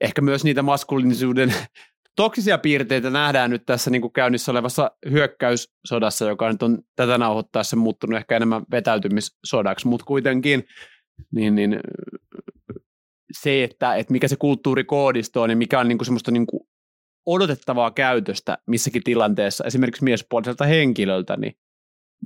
ehkä 0.00 0.22
myös 0.22 0.44
niitä 0.44 0.62
maskuliinisuuden 0.62 1.54
toksisia 2.16 2.58
piirteitä 2.58 3.10
nähdään 3.10 3.50
nyt 3.50 3.62
tässä 3.66 3.90
niin 3.90 4.02
kuin 4.02 4.12
käynnissä 4.12 4.52
olevassa 4.52 4.90
hyökkäyssodassa, 5.10 6.28
joka 6.28 6.52
nyt 6.52 6.62
on 6.62 6.78
tätä 6.96 7.18
nauhoittaessa 7.18 7.76
muuttunut 7.76 8.16
ehkä 8.16 8.36
enemmän 8.36 8.62
vetäytymissodaksi, 8.70 9.88
mutta 9.88 10.06
kuitenkin 10.06 10.64
niin, 11.30 11.54
niin 11.54 11.80
se, 13.32 13.64
että, 13.64 13.94
että 13.94 14.12
mikä 14.12 14.28
se 14.28 14.36
kulttuurikoodisto 14.36 15.42
on 15.42 15.50
ja 15.50 15.56
mikä 15.56 15.80
on 15.80 15.88
niin 15.88 15.98
kuin 15.98 16.06
semmoista 16.06 16.30
niin 16.30 16.46
kuin 16.46 16.62
odotettavaa 17.26 17.90
käytöstä 17.90 18.58
missäkin 18.66 19.02
tilanteessa, 19.02 19.64
esimerkiksi 19.64 20.04
miespuoliselta 20.04 20.64
henkilöltä, 20.64 21.36
niin 21.36 21.52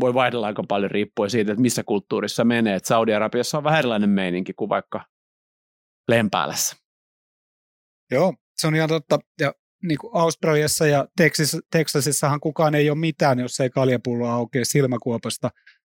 voi 0.00 0.14
vaihdella 0.14 0.46
aika 0.46 0.64
paljon 0.68 0.90
riippuen 0.90 1.30
siitä, 1.30 1.52
että 1.52 1.62
missä 1.62 1.84
kulttuurissa 1.84 2.44
menee. 2.44 2.74
Että 2.76 2.86
Saudi-Arabiassa 2.86 3.58
on 3.58 3.64
vähän 3.64 3.78
erilainen 3.78 4.10
meininki 4.10 4.52
kuin 4.52 4.68
vaikka 4.68 5.04
Lempäälässä. 6.08 6.76
Joo, 8.10 8.34
se 8.56 8.66
on 8.66 8.74
ihan 8.74 8.88
totta. 8.88 9.18
Ja 9.40 9.54
niin 9.82 9.98
kuin 9.98 10.10
Australiassa 10.14 10.86
ja 10.86 11.08
Texas, 11.16 11.56
Texasissahan 11.70 12.40
kukaan 12.40 12.74
ei 12.74 12.90
ole 12.90 12.98
mitään, 12.98 13.38
jos 13.38 13.60
ei 13.60 13.70
kaljapullo 13.70 14.28
aukea 14.28 14.64
silmäkuopasta. 14.64 15.50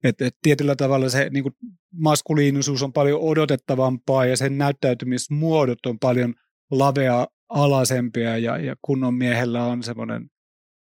Et, 0.04 0.22
et 0.22 0.38
tietyllä 0.42 0.76
tavalla 0.76 1.10
se 1.10 1.30
niin 1.30 1.44
kuin 1.44 1.56
maskuliinisuus 1.92 2.84
on 2.84 2.94
paljon 2.94 3.22
odotettavampaa 3.22 4.26
ja 4.26 4.38
sen 4.38 4.58
näyttäytymismuodot 4.58 5.86
on 5.86 6.00
paljon 6.00 6.34
lavea 6.72 7.28
alaisempia 7.50 8.38
ja, 8.38 8.58
ja 8.58 8.76
kunnon 8.82 9.14
miehellä 9.14 9.66
on 9.66 9.84
semmoinen 9.84 10.30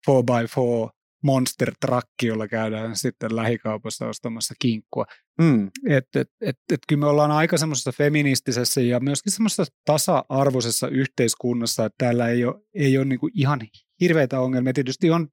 4x4 0.10 0.90
monster 1.24 1.74
truck, 1.86 2.08
jolla 2.24 2.48
käydään 2.48 2.96
sitten 2.96 3.36
lähikaupassa 3.36 4.08
ostamassa 4.08 4.54
kinkkua. 4.62 5.06
Mm. 5.42 5.72
Et, 5.90 6.08
et, 6.16 6.30
et, 6.42 6.58
et 6.72 6.80
kyllä 6.88 7.00
me 7.00 7.06
ollaan 7.06 7.32
aika 7.32 7.58
semmoisessa 7.58 7.92
feministisessä 7.92 8.82
ja 8.82 9.00
myöskin 9.00 9.32
semmoisessa 9.32 9.66
tasa-arvoisessa 9.86 10.88
yhteiskunnassa, 10.88 11.86
että 11.86 11.96
täällä 11.98 12.28
ei 12.28 12.46
ole, 12.46 12.62
ei 12.74 12.98
ole 12.98 13.06
niinku 13.06 13.30
ihan 13.34 13.60
hirveitä 14.02 14.40
ongelmia. 14.40 14.74
Tietysti 14.74 15.12
on 15.12 15.28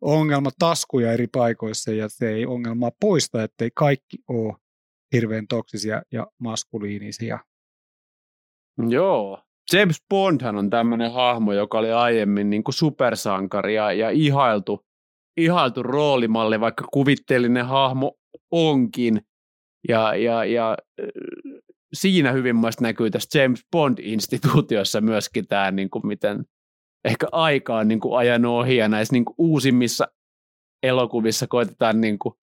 ongelma 0.00 0.50
taskuja 0.58 1.12
eri 1.12 1.26
paikoissa 1.26 1.92
ja 1.92 2.08
se 2.08 2.30
ei 2.30 2.46
ongelmaa 2.46 2.90
poista, 3.00 3.42
ettei 3.42 3.70
kaikki 3.74 4.16
ole 4.28 4.54
hirveän 5.12 5.46
toksisia 5.46 6.02
ja 6.12 6.26
maskuliinisia. 6.38 7.38
Joo. 8.88 9.42
James 9.72 10.02
Bondhan 10.10 10.56
on 10.56 10.70
tämmöinen 10.70 11.12
hahmo, 11.12 11.52
joka 11.52 11.78
oli 11.78 11.92
aiemmin 11.92 12.50
niin 12.50 12.64
kuin 12.64 12.74
supersankari 12.74 13.74
ja, 13.74 13.92
ja 13.92 14.10
ihailtu 14.10 14.88
ihailtu 15.38 15.82
roolimalli, 15.82 16.60
vaikka 16.60 16.84
kuvitteellinen 16.92 17.66
hahmo 17.66 18.18
onkin. 18.50 19.20
Ja, 19.88 20.14
ja, 20.14 20.44
ja 20.44 20.76
siinä 21.92 22.32
hyvin 22.32 22.56
näkyy 22.80 23.10
tässä 23.10 23.38
James 23.38 23.60
Bond-instituutiossa 23.76 25.00
myöskin 25.00 25.46
tämä, 25.46 25.70
niin 25.70 25.90
kuin 25.90 26.06
miten 26.06 26.44
ehkä 27.04 27.26
aika 27.32 27.76
on 27.76 27.88
niin 27.88 28.00
kuin 28.00 28.18
ajanut 28.18 28.60
ohi 28.60 28.76
ja 28.76 28.88
näissä 28.88 29.12
niin 29.12 29.24
kuin 29.24 29.34
uusimmissa 29.38 30.08
elokuvissa 30.82 31.46
koitetaan 31.46 32.00
niin 32.00 32.18
kuin 32.18 32.34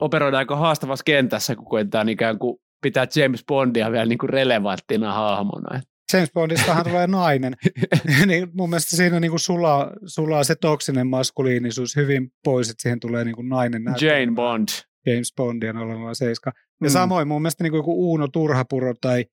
operoida 0.00 0.38
aika 0.38 0.56
haastavassa 0.56 1.02
kentässä, 1.04 1.56
kun 1.56 1.64
koitetaan 1.64 2.08
ikään 2.08 2.38
kuin 2.38 2.56
pitää 2.82 3.06
James 3.16 3.44
Bondia 3.48 3.92
vielä 3.92 4.06
niin 4.06 4.18
kuin 4.18 4.30
relevanttina 4.30 5.12
hahmona. 5.12 5.80
James 6.12 6.32
Bondistahan 6.32 6.84
tulee 6.84 7.06
nainen. 7.22 7.56
niin 8.26 8.48
mun 8.52 8.70
mielestä 8.70 8.96
siinä 8.96 9.20
niin 9.20 9.30
kuin 9.30 9.40
sulaa, 9.40 9.90
sulaa 10.06 10.44
se 10.44 10.54
toksinen 10.54 11.06
maskuliinisuus 11.06 11.96
hyvin 11.96 12.32
pois, 12.44 12.70
että 12.70 12.82
siihen 12.82 13.00
tulee 13.00 13.24
niin 13.24 13.34
kuin 13.34 13.48
nainen. 13.48 13.82
Jane 14.00 14.32
Bond. 14.34 14.68
James 15.06 15.32
Bondia 15.36 15.72
007. 15.72 16.52
Ja 16.80 16.88
mm. 16.88 16.92
samoin 16.92 17.28
mun 17.28 17.42
mielestä 17.42 17.64
niin 17.64 17.70
kuin 17.70 17.78
joku 17.78 18.10
Uuno 18.10 18.28
Turhapuro 18.28 18.94
tai 19.00 19.24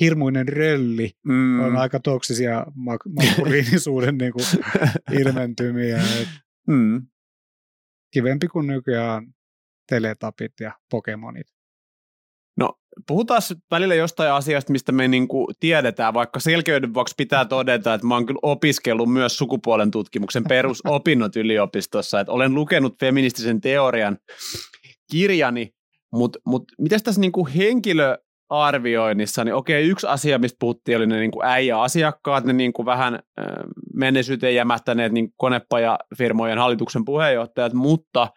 hirmuinen 0.00 0.48
rölli 0.48 1.10
mm. 1.24 1.60
on 1.60 1.76
aika 1.76 2.00
toksisia 2.00 2.66
maskuliinisuuden 3.14 4.18
niin 4.18 4.32
kuin 4.32 4.46
ilmentymiä. 5.20 6.02
mm. 6.68 7.06
Kivempi 8.12 8.48
kuin 8.48 8.66
nykyään 8.66 9.26
teletapit 9.88 10.52
ja 10.60 10.72
pokemonit. 10.90 11.46
No, 12.56 12.74
puhutaan 13.06 13.42
välillä 13.70 13.94
jostain 13.94 14.32
asiasta, 14.32 14.72
mistä 14.72 14.92
me 14.92 15.08
niinku 15.08 15.48
tiedetään, 15.60 16.14
vaikka 16.14 16.40
selkeyden 16.40 16.94
vuoksi 16.94 17.14
pitää 17.18 17.44
todeta, 17.44 17.94
että 17.94 18.06
mä 18.06 18.14
oon 18.14 18.26
kyllä 18.26 18.38
opiskellut 18.42 19.12
myös 19.12 19.38
sukupuolen 19.38 19.90
tutkimuksen 19.90 20.44
perusopinnot 20.44 21.36
yliopistossa, 21.36 22.20
että 22.20 22.32
olen 22.32 22.54
lukenut 22.54 23.00
feministisen 23.00 23.60
teorian 23.60 24.18
kirjani, 25.10 25.74
mutta 26.12 26.38
mut, 26.46 26.64
miten 26.78 27.02
tässä 27.02 27.20
niinku 27.20 27.48
henkilöarvioinnissa, 28.50 29.44
niin 29.44 29.54
okei, 29.54 29.88
yksi 29.88 30.06
asia, 30.06 30.38
mistä 30.38 30.56
puhuttiin, 30.60 30.96
oli 30.96 31.06
ne 31.06 31.18
niinku 31.18 31.42
äijä-asiakkaat, 31.42 32.44
ne 32.44 32.52
niinku 32.52 32.84
vähän 32.84 33.14
äh, 33.14 33.46
menneisyyteen 33.94 34.54
jämähtäneet 34.54 35.12
niin 35.12 35.32
konepajafirmojen 35.36 36.58
hallituksen 36.58 37.04
puheenjohtajat, 37.04 37.72
mutta 37.72 38.28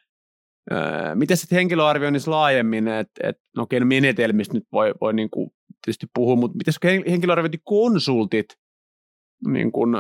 Öö, 0.72 1.16
miten 1.16 1.38
sitten 1.38 1.56
henkilöarvioinnissa 1.56 2.32
laajemmin, 2.32 2.88
että 2.88 3.30
et, 3.30 3.38
no 3.58 3.64
okei, 3.64 3.80
no 3.80 3.86
menetelmistä 3.86 4.54
nyt 4.54 4.64
voi, 4.72 4.94
voi 5.02 5.14
niin 5.14 5.30
kuin 5.30 5.52
tietysti 5.86 6.08
puhua, 6.14 6.36
mutta 6.36 6.58
miten 6.58 7.04
henkilöarviointikonsultit, 7.12 8.46
niin 9.48 9.72
kuin, 9.72 9.96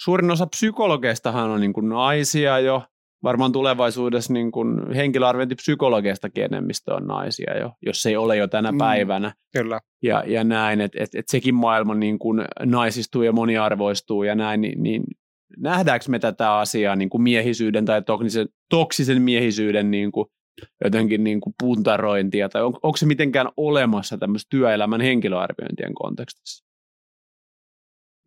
suurin 0.00 0.30
osa 0.30 0.46
psykologeistahan 0.46 1.50
on 1.50 1.60
niin 1.60 1.72
kuin 1.72 1.88
naisia 1.88 2.58
jo, 2.58 2.82
varmaan 3.22 3.52
tulevaisuudessa 3.52 4.32
niin 4.32 4.52
kuin 4.52 4.94
henkilöarviointipsykologeista 4.94 6.28
enemmistö 6.36 6.94
on 6.94 7.06
naisia 7.06 7.58
jo, 7.58 7.72
jos 7.82 8.06
ei 8.06 8.16
ole 8.16 8.36
jo 8.36 8.48
tänä 8.48 8.72
mm, 8.72 8.78
päivänä. 8.78 9.34
Kyllä. 9.52 9.80
Ja, 10.02 10.24
ja 10.26 10.44
näin, 10.44 10.80
että 10.80 11.02
et, 11.02 11.14
et 11.14 11.28
sekin 11.28 11.54
maailma 11.54 11.94
niin 11.94 12.18
kuin 12.18 12.44
naisistuu 12.64 13.22
ja 13.22 13.32
moniarvoistuu 13.32 14.22
ja 14.22 14.34
näin, 14.34 14.60
niin, 14.60 14.82
niin 14.82 15.02
nähdäänkö 15.56 16.04
me 16.08 16.18
tätä 16.18 16.54
asiaa 16.54 16.96
niin 16.96 17.10
kuin 17.10 17.22
miehisyyden 17.22 17.84
tai 17.84 18.02
toksisen, 18.02 18.48
toksisen 18.70 19.22
miehisyyden 19.22 19.90
niin 19.90 20.12
kuin 20.12 20.26
jotenkin 20.84 21.24
niin 21.24 21.40
kuin 21.40 21.54
puntarointia, 21.60 22.48
tai 22.48 22.62
on, 22.62 22.72
onko 22.82 22.96
se 22.96 23.06
mitenkään 23.06 23.48
olemassa 23.56 24.18
tämmöistä 24.18 24.48
työelämän 24.50 25.00
henkilöarviointien 25.00 25.94
kontekstissa? 25.94 26.64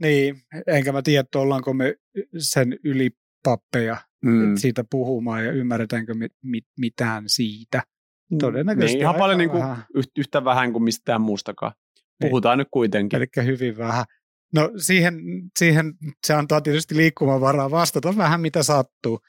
Niin, 0.02 0.36
enkä 0.68 0.92
mä 0.92 1.02
tiedä, 1.02 1.28
ollaanko 1.36 1.74
me 1.74 1.96
sen 2.38 2.80
ylipappeja 2.84 3.98
mm. 4.26 4.56
siitä 4.56 4.84
puhumaan 4.90 5.46
ja 5.46 5.52
ymmärretäänkö 5.52 6.14
me 6.14 6.28
mit, 6.44 6.66
mitään 6.78 7.24
siitä. 7.28 7.84
Mm. 8.32 8.38
Todennäköisesti 8.38 8.94
niin, 8.94 9.02
ihan 9.02 9.16
paljon 9.16 9.38
niin 9.38 9.50
kuin 9.50 9.64
vähän. 9.64 9.86
yhtä 10.18 10.44
vähän 10.44 10.72
kuin 10.72 10.84
mistään 10.84 11.22
muustakaan. 11.22 11.74
Niin. 11.76 12.30
Puhutaan 12.30 12.58
niin. 12.58 12.62
nyt 12.62 12.68
kuitenkin. 12.72 13.18
Eli 13.18 13.46
hyvin 13.46 13.78
vähän. 13.78 14.06
No 14.54 14.72
siihen, 14.78 15.22
siihen 15.60 15.94
se 16.28 16.34
antaa 16.34 16.62
tietysti 16.62 16.96
liikkumavaraa 16.96 17.72
vastata 17.72 18.18
vähän 18.18 18.42
mitä 18.42 18.64
sattuu. 18.64 19.20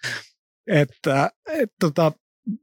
Että, 0.66 1.30
et, 1.48 1.70
tota, 1.80 2.12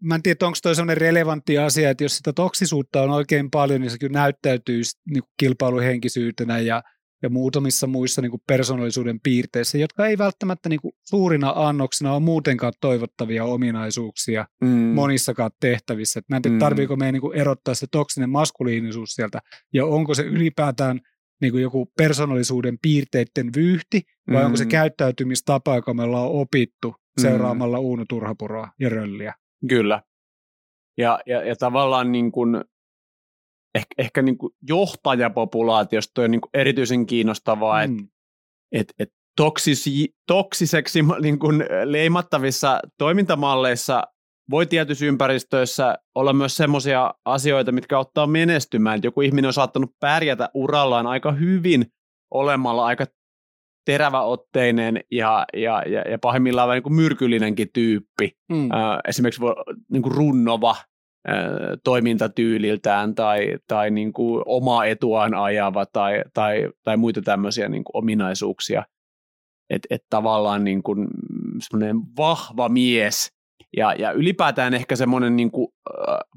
mä 0.04 0.16
en 0.16 0.24
tiedä, 0.24 0.46
onko 0.46 0.58
toi 0.64 0.76
sellainen 0.76 0.98
relevantti 0.98 1.58
asia, 1.58 1.90
että 1.90 2.04
jos 2.04 2.18
sitä 2.18 2.34
toksisuutta 2.34 3.02
on 3.02 3.10
oikein 3.10 3.52
paljon, 3.52 3.82
niin 3.82 3.92
se 3.92 3.98
kyllä 3.98 4.20
näyttäytyy 4.20 4.82
niin 5.10 5.24
kilpailuhenkisyytenä 5.40 6.60
ja, 6.60 6.84
ja 7.22 7.30
muutamissa 7.30 7.88
muissa 7.88 8.22
niin 8.22 8.30
kuin 8.30 8.42
persoonallisuuden 8.48 9.20
piirteissä, 9.20 9.78
jotka 9.78 10.08
ei 10.08 10.18
välttämättä 10.18 10.70
niin 10.70 10.82
kuin 10.82 10.94
suurina 11.10 11.54
annoksina 11.56 12.14
ole 12.14 12.20
muutenkaan 12.20 12.74
toivottavia 12.82 13.46
ominaisuuksia 13.46 14.46
mm. 14.62 14.70
monissakaan 14.70 15.52
tehtävissä. 15.60 16.20
Et 16.20 16.30
mä 16.30 16.36
en 16.36 16.42
tiedä, 16.42 16.56
mm. 16.56 16.60
tarviiko 16.60 16.96
meidän 16.96 17.14
niin 17.14 17.22
kuin 17.22 17.38
erottaa 17.38 17.74
se 17.74 17.88
toksinen 17.92 18.30
maskuliinisuus 18.30 19.10
sieltä, 19.10 19.40
ja 19.74 19.86
onko 19.86 20.14
se 20.14 20.24
ylipäätään 20.24 21.00
niin 21.42 21.52
kuin 21.52 21.62
joku 21.62 21.92
persoonallisuuden 21.98 22.78
piirteiden 22.82 23.50
vyyhti, 23.56 24.02
vai 24.32 24.42
mm. 24.42 24.46
onko 24.46 24.58
se 24.58 24.64
mm. 24.64 24.70
käyttäytymistapa, 24.70 25.76
joka 25.76 25.94
me 25.94 26.04
ollaan 26.04 26.32
opittu 26.32 26.90
mm. 26.90 27.22
seuraamalla 27.22 27.78
mm. 27.78 27.84
Uuno 27.84 28.06
Turhapuroa 28.10 28.72
ja 28.80 28.90
Rölliä. 28.90 29.34
Kyllä. 29.70 30.02
Ja, 30.98 31.20
ja, 31.26 31.44
ja 31.44 31.56
tavallaan 31.56 32.12
niin 32.12 32.32
kuin, 32.32 32.64
ehkä, 33.80 33.96
ehkä 33.98 34.22
niin 34.22 34.38
kuin 34.38 34.54
johtajapopulaatiosta 34.68 36.22
on 36.22 36.32
niin 36.32 36.42
kuin 36.42 36.50
erityisen 36.54 37.06
kiinnostavaa, 37.06 37.88
mm. 37.88 37.98
että 38.00 38.10
et, 38.72 38.94
et 39.00 39.14
toksisi, 39.36 40.16
toksiseksi 40.28 41.00
niin 41.22 41.40
kuin 41.40 41.66
leimattavissa 41.84 42.80
toimintamalleissa 42.98 44.04
voi 44.50 44.66
tietyissä 44.66 45.06
ympäristöissä 45.06 45.98
olla 46.16 46.34
myös 46.34 46.58
semmoisia 46.58 47.14
asioita, 47.26 47.72
mitkä 47.72 48.00
ottaa 48.00 48.28
menestymään. 48.28 48.96
Että 48.96 49.08
joku 49.08 49.22
ihminen 49.22 49.48
on 49.48 49.54
saattanut 49.54 49.92
pärjätä 50.00 50.50
urallaan 50.54 51.08
aika 51.08 51.32
hyvin 51.32 51.86
olemalla 52.32 52.86
aika 52.86 53.06
teräväotteinen 53.86 55.04
ja, 55.12 55.46
ja, 55.54 55.84
ja, 55.88 56.02
ja 56.02 56.20
pahimmillaan 56.20 56.68
vähän 56.68 56.76
niin 56.76 56.84
kuin 56.84 56.96
myrkyllinenkin 56.96 57.68
tyyppi. 57.74 58.38
Mm. 58.52 58.72
Äh, 58.72 59.00
esimerkiksi 59.08 59.42
voi, 59.42 59.56
niin 59.92 60.02
kuin 60.02 60.16
runnova 60.16 60.72
äh, 60.72 60.86
toimintatyyliltään 61.84 63.16
tai, 63.16 63.58
tai 63.68 63.92
niin 63.92 64.14
kuin 64.14 64.44
omaa 64.46 64.86
etuaan 64.86 65.34
ajava 65.34 65.86
tai, 65.86 66.24
tai, 66.34 66.70
tai 66.84 66.98
muita 66.98 67.22
tämmöisiä 67.22 67.70
niin 67.70 67.84
kuin 67.84 67.98
ominaisuuksia. 67.98 68.84
Että 69.70 69.88
et 69.90 70.04
tavallaan 70.10 70.64
niin 70.64 70.84
kuin 70.84 71.08
semmoinen 71.60 71.98
vahva 72.18 72.70
mies, 72.70 73.32
ja, 73.78 73.94
ja 73.94 74.12
ylipäätään 74.12 74.74
ehkä 74.74 74.96
semmoinen 74.96 75.36
niin 75.36 75.52
kuin, 75.52 75.68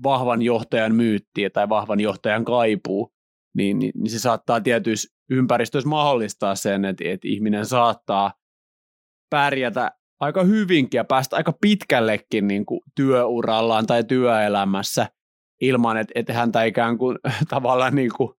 vahvan 0.02 0.42
johtajan 0.42 0.94
myytti 0.94 1.50
tai 1.52 1.68
vahvan 1.68 2.00
johtajan 2.00 2.44
kaipuu, 2.44 3.12
niin, 3.56 3.78
niin, 3.78 3.92
niin 3.94 4.10
se 4.10 4.18
saattaa 4.18 4.60
tietyissä 4.60 5.14
ympäristöissä 5.30 5.88
mahdollistaa 5.88 6.54
sen, 6.54 6.84
että, 6.84 7.04
että 7.06 7.28
ihminen 7.28 7.66
saattaa 7.66 8.32
pärjätä 9.30 9.90
aika 10.22 10.44
hyvinkin 10.44 10.98
ja 10.98 11.04
päästä 11.04 11.36
aika 11.36 11.52
pitkällekin 11.60 12.48
niin 12.48 12.66
kuin 12.66 12.80
työurallaan 12.96 13.86
tai 13.86 14.04
työelämässä 14.04 15.06
ilman, 15.60 15.96
että, 15.96 16.12
että 16.14 16.32
häntä 16.32 16.64
ikään 16.64 16.98
kuin 16.98 17.18
tavallaan 17.48 17.94
niin 17.94 18.10
kuin 18.16 18.30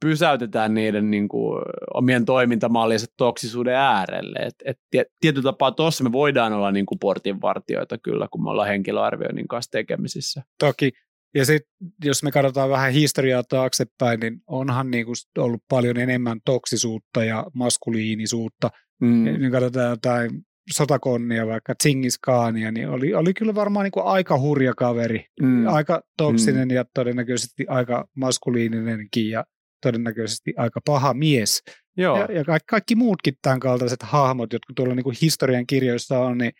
pysäytetään 0.00 0.74
niiden 0.74 1.10
niin 1.10 1.28
kuin, 1.28 1.62
omien 1.94 2.24
toimintamallinsa 2.24 3.06
toksisuuden 3.16 3.74
äärelle. 3.74 4.38
Et, 4.38 4.54
et 4.64 5.06
tietyllä 5.20 5.52
tapaa 5.52 5.72
tuossa 5.72 6.04
me 6.04 6.12
voidaan 6.12 6.52
olla 6.52 6.72
niin 6.72 6.86
kuin 6.86 6.98
portinvartioita 6.98 7.98
kyllä, 7.98 8.28
kun 8.30 8.42
me 8.42 8.50
ollaan 8.50 8.68
henkilöarvioinnin 8.68 9.48
kanssa 9.48 9.70
tekemisissä. 9.70 10.42
Toki. 10.58 10.92
Ja 11.34 11.44
sitten 11.44 11.72
jos 12.04 12.22
me 12.22 12.30
katsotaan 12.30 12.70
vähän 12.70 12.92
historiaa 12.92 13.42
taaksepäin, 13.48 14.20
niin 14.20 14.40
onhan 14.46 14.90
niin 14.90 15.06
kuin 15.06 15.16
ollut 15.38 15.62
paljon 15.68 15.96
enemmän 15.96 16.40
toksisuutta 16.44 17.24
ja 17.24 17.46
maskuliinisuutta. 17.54 18.70
Mm. 19.00 19.24
Niin 19.24 19.52
katsotaan 19.52 19.90
jotain 19.90 20.30
sotakonnia, 20.72 21.46
vaikka 21.46 21.74
Tsingis 21.74 22.18
Khania, 22.18 22.72
niin 22.72 22.88
oli, 22.88 23.14
oli 23.14 23.34
kyllä 23.34 23.54
varmaan 23.54 23.84
niin 23.84 23.92
kuin 23.92 24.06
aika 24.06 24.38
hurja 24.38 24.74
kaveri. 24.74 25.26
Mm. 25.42 25.66
Aika 25.66 26.02
toksinen 26.16 26.68
mm. 26.68 26.74
ja 26.74 26.84
todennäköisesti 26.94 27.66
aika 27.68 28.08
maskuliininenkin 28.16 29.30
ja 29.30 29.44
todennäköisesti 29.82 30.54
aika 30.56 30.80
paha 30.86 31.14
mies. 31.14 31.62
Joo. 31.96 32.18
Ja, 32.18 32.26
ja 32.32 32.44
kaikki, 32.44 32.66
kaikki 32.70 32.94
muutkin 32.94 33.34
tämän 33.42 33.60
kaltaiset 33.60 34.02
hahmot, 34.02 34.52
jotka 34.52 34.72
tuolla 34.76 34.94
niin 34.94 35.04
kuin 35.04 35.16
historian 35.22 35.66
kirjoissa 35.66 36.18
on, 36.18 36.38
niin, 36.38 36.52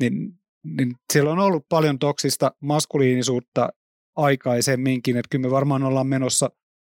niin, 0.00 0.32
niin 0.64 0.94
siellä 1.12 1.30
on 1.30 1.38
ollut 1.38 1.66
paljon 1.68 1.98
toksista 1.98 2.52
maskuliinisuutta 2.60 3.68
aikaisemminkin, 4.16 5.16
että 5.16 5.28
kyllä 5.30 5.42
me 5.42 5.50
varmaan 5.50 5.82
ollaan 5.82 6.06
menossa 6.06 6.50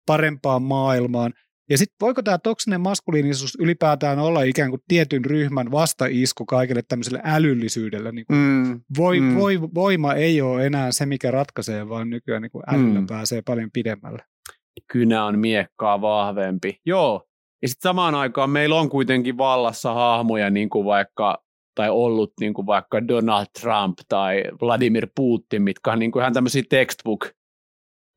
parempaan 0.06 0.62
maailmaan. 0.62 1.34
Ja 1.70 1.78
sitten 1.78 1.96
voiko 2.02 2.24
tämä 2.24 2.38
toksinen 2.38 2.82
maskuliinisuus 2.82 3.58
ylipäätään 3.60 4.20
olla 4.20 4.44
ikään 4.44 4.70
kuin 4.70 4.82
tietyn 4.88 5.26
ryhmän 5.26 5.72
vastaisku 5.72 6.46
kaikille 6.46 6.82
tämmöiselle 6.88 7.22
älyllisyydelle? 7.24 8.12
Niin 8.12 8.26
kuin 8.26 8.40
mm, 8.40 8.82
voi, 8.98 9.20
mm. 9.20 9.36
Voi, 9.36 9.62
voima 9.62 10.14
ei 10.14 10.42
ole 10.42 10.66
enää 10.66 10.92
se, 10.92 11.06
mikä 11.06 11.32
ratkaisee, 11.32 11.90
vaan 11.90 12.10
nykyään 12.10 12.42
niin 12.42 12.52
kuin 12.52 12.64
älyllä 12.68 13.02
mm. 13.02 13.08
pääsee 13.08 13.42
paljon 13.42 13.70
pidemmälle 13.74 14.24
kynä 14.92 15.26
on 15.26 15.40
miekkaa 15.40 16.02
vahvempi. 16.02 16.82
Joo, 16.86 17.28
ja 17.62 17.68
sitten 17.68 17.90
samaan 17.90 18.16
aikaan 18.16 18.50
meillä 18.50 18.76
on 18.76 18.90
kuitenkin 18.90 19.38
vallassa 19.38 19.94
hahmoja, 19.94 20.50
niin 20.50 20.70
kuin 20.70 20.86
vaikka 20.86 21.44
tai 21.76 21.90
ollut 21.90 22.34
niin 22.40 22.54
kuin 22.54 22.66
vaikka 22.66 23.08
Donald 23.08 23.46
Trump 23.62 23.98
tai 24.10 24.44
Vladimir 24.62 25.08
Putin, 25.16 25.62
mitkä 25.62 25.92
on 25.92 26.00
niin 26.00 26.12
kuin 26.12 26.22
ihan 26.22 26.34
tämmöisiä 26.34 26.64
textbook 26.70 27.26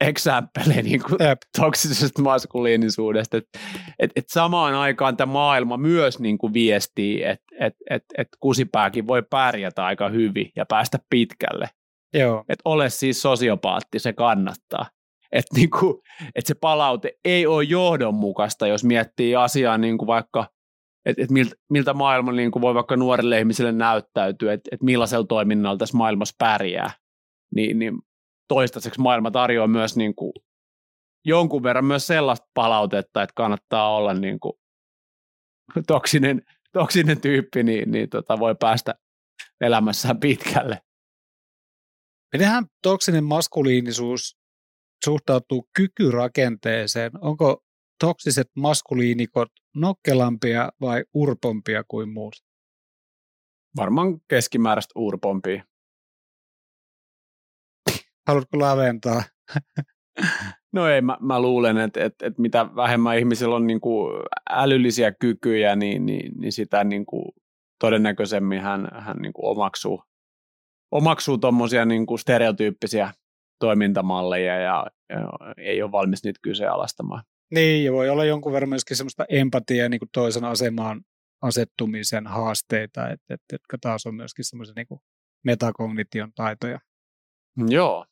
example 0.01 0.83
niin 0.83 1.03
kuin 1.03 1.19
toksisesta 1.61 2.23
maskuliinisuudesta. 2.23 3.37
Et, 3.37 3.45
et, 3.99 4.11
et 4.17 4.25
samaan 4.29 4.75
aikaan 4.75 5.17
tämä 5.17 5.33
maailma 5.33 5.77
myös 5.77 6.19
niin 6.19 6.39
kuin 6.39 6.53
viestii, 6.53 7.25
että 7.25 7.45
et, 7.61 7.75
et, 7.91 8.05
et 8.19 8.29
kusipääkin 8.41 9.07
voi 9.07 9.23
pärjätä 9.31 9.85
aika 9.85 10.09
hyvin 10.09 10.51
ja 10.57 10.67
päästä 10.67 10.99
pitkälle. 11.11 11.69
Joo. 12.15 12.45
Et 12.49 12.59
ole 12.65 12.91
siis 12.91 13.23
sosiopaatti, 13.23 13.99
se 13.99 14.13
kannattaa. 14.13 14.87
Että 15.33 15.57
niinku, 15.57 16.03
et 16.35 16.47
se 16.47 16.55
palaute 16.55 17.13
ei 17.25 17.47
ole 17.47 17.65
johdonmukaista, 17.65 18.67
jos 18.67 18.85
miettii 18.85 19.37
asiaa 19.37 19.79
niin 19.79 19.99
kuin 19.99 20.07
vaikka, 20.07 20.47
että 21.07 21.23
et 21.23 21.31
miltä, 21.31 21.55
miltä 21.71 21.95
maailma 21.95 22.33
niin 22.33 22.51
kuin 22.51 22.63
voi 22.63 22.75
vaikka 22.75 22.97
nuorille 22.97 23.39
ihmisille 23.39 23.73
näyttäytyä, 23.73 24.53
että 24.53 24.69
et 24.73 24.83
millaisella 24.83 25.27
toiminnalla 25.27 25.79
tässä 25.79 25.97
maailmassa 25.97 26.35
pärjää. 26.39 26.91
Niin, 27.55 27.79
niin 27.79 27.99
toistaiseksi 28.51 29.01
maailma 29.01 29.31
tarjoaa 29.31 29.67
myös 29.67 29.97
niin 29.97 30.15
kuin 30.15 30.33
jonkun 31.25 31.63
verran 31.63 31.85
myös 31.85 32.07
sellaista 32.07 32.47
palautetta, 32.55 33.23
että 33.23 33.35
kannattaa 33.37 33.97
olla 33.97 34.15
niin 34.15 34.41
kuin 34.41 34.53
toksinen, 35.87 36.43
toksinen 36.73 37.21
tyyppi, 37.21 37.63
niin, 37.63 37.91
niin 37.91 38.09
tota 38.09 38.39
voi 38.39 38.55
päästä 38.61 38.95
elämässään 39.61 40.21
pitkälle. 40.21 40.83
Mitenhän 42.33 42.65
toksinen 42.83 43.25
maskuliinisuus 43.25 44.37
suhtautuu 45.05 45.69
kykyrakenteeseen? 45.77 47.11
Onko 47.21 47.65
toksiset 48.01 48.47
maskuliinikot 48.57 49.49
nokkelampia 49.77 50.71
vai 50.81 51.05
urpompia 51.15 51.85
kuin 51.89 52.09
muut? 52.09 52.35
Varmaan 53.77 54.21
keskimääräistä 54.29 54.93
urpompia. 54.97 55.65
Haluatko 58.31 58.59
laventaa? 58.59 59.23
No 60.73 60.89
ei, 60.89 61.03
mä, 61.03 61.17
mä 61.21 61.43
luulen, 61.43 61.79
että, 61.79 62.05
että, 62.05 62.27
että 62.27 62.43
mitä 62.43 62.77
vähemmän 62.77 63.19
ihmisillä 63.19 63.57
on 63.57 63.67
niin 63.67 63.81
kuin 63.81 64.23
älyllisiä 64.51 65.13
kykyjä, 65.13 65.77
niin, 65.77 66.07
niin, 66.07 66.33
niin 66.41 66.53
sitä 66.53 66.85
niin 66.85 67.07
kuin 67.07 67.25
todennäköisemmin 67.81 68.61
hän, 68.61 68.89
hän 68.93 69.17
niin 69.17 69.33
kuin 69.33 69.45
omaksuu, 69.45 70.03
omaksuu 70.91 71.39
tuommoisia 71.39 71.85
niin 71.85 72.07
kuin 72.07 72.19
stereotyyppisiä 72.19 73.13
toimintamalleja 73.61 74.61
ja, 74.61 74.87
ja 75.09 75.29
ei 75.57 75.83
ole 75.83 75.93
valmis 75.93 76.25
niitä 76.25 76.41
kyseenalaistamaan. 76.43 77.23
Niin, 77.55 77.85
ja 77.85 77.93
voi 77.93 78.09
olla 78.09 78.25
jonkun 78.25 78.53
verran 78.53 78.69
myöskin 78.69 78.97
semmoista 78.97 79.25
empatiaa 79.29 79.89
niin 79.89 80.01
kuin 80.01 80.11
toisen 80.13 80.45
asemaan 80.45 81.01
asettumisen 81.43 82.27
haasteita, 82.27 83.09
että, 83.09 83.35
että, 83.35 83.55
jotka 83.55 83.79
taas 83.81 84.07
on 84.07 84.15
myöskin 84.15 84.45
semmoisia 84.45 84.75
niin 84.77 85.01
metakognition 85.45 86.33
taitoja. 86.35 86.79
Joo. 87.69 88.07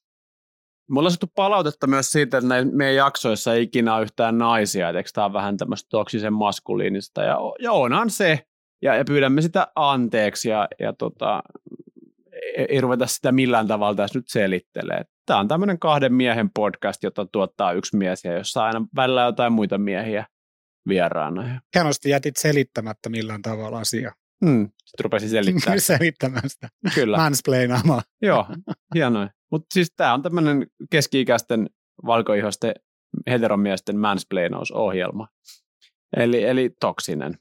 Mulla 0.91 1.07
on 1.07 1.11
saatu 1.11 1.33
palautetta 1.35 1.87
myös 1.87 2.11
siitä, 2.11 2.39
että 2.39 2.49
meidän 2.73 2.97
jaksoissa 2.97 3.55
ei 3.55 3.63
ikinä 3.63 3.95
ole 3.95 4.03
yhtään 4.03 4.39
naisia, 4.39 4.89
että 4.89 4.99
eikö 4.99 5.11
tämä 5.15 5.25
on 5.25 5.33
vähän 5.33 5.57
tämmöistä 5.57 5.89
toksisen 5.91 6.33
maskuliinista, 6.33 7.23
ja, 7.23 7.37
ja 7.59 7.73
onhan 7.73 8.11
se, 8.11 8.39
ja, 8.83 8.95
ja 8.95 9.05
pyydämme 9.05 9.43
sitä 9.43 9.69
anteeksi, 9.75 10.49
ja, 10.49 10.69
ja 10.81 10.93
tota, 10.93 11.43
ei, 12.57 12.67
ei 12.69 12.81
ruveta 12.81 13.07
sitä 13.07 13.33
millään 13.33 13.69
tavalla 13.69 13.95
tässä 13.95 14.19
nyt 14.19 14.29
selittelee. 14.29 15.05
Tämä 15.27 15.41
on 15.41 15.49
tämmöinen 15.49 15.79
kahden 15.79 16.15
miehen 16.15 16.51
podcast, 16.55 17.03
jota 17.03 17.27
tuottaa 17.27 17.73
yksi 17.73 17.97
mies, 17.97 18.25
ja 18.25 18.33
jossa 18.33 18.65
aina 18.65 18.87
välillä 18.97 19.23
jotain 19.23 19.53
muita 19.53 19.79
miehiä 19.79 20.27
vieraana. 20.89 21.61
Hienosti 21.75 22.11
jätit 22.11 22.37
selittämättä 22.37 23.09
millään 23.09 23.43
tavalla 23.43 23.79
asiaa. 23.79 24.13
Hmm. 24.45 24.71
Sitten 24.85 25.05
rupesin 25.05 25.29
selittämään. 25.29 25.81
Selittämään 25.99 26.49
sitä. 26.51 26.69
Kyllä. 26.95 27.17
Mansplainaamaan. 27.17 28.03
Joo, 28.23 28.47
hienoa. 28.95 29.29
Mutta 29.51 29.67
siis 29.75 29.93
tämä 29.97 30.15
on 30.15 30.23
tämmöinen 30.23 30.67
keski-ikäisten 30.91 31.71
valkoihoisten 32.07 32.75
heteromiesten 33.31 33.99
mansplainausohjelma. 33.99 35.29
Eli, 36.17 36.45
eli 36.45 36.71
toksinen. 36.81 37.39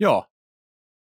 Joo. 0.00 0.26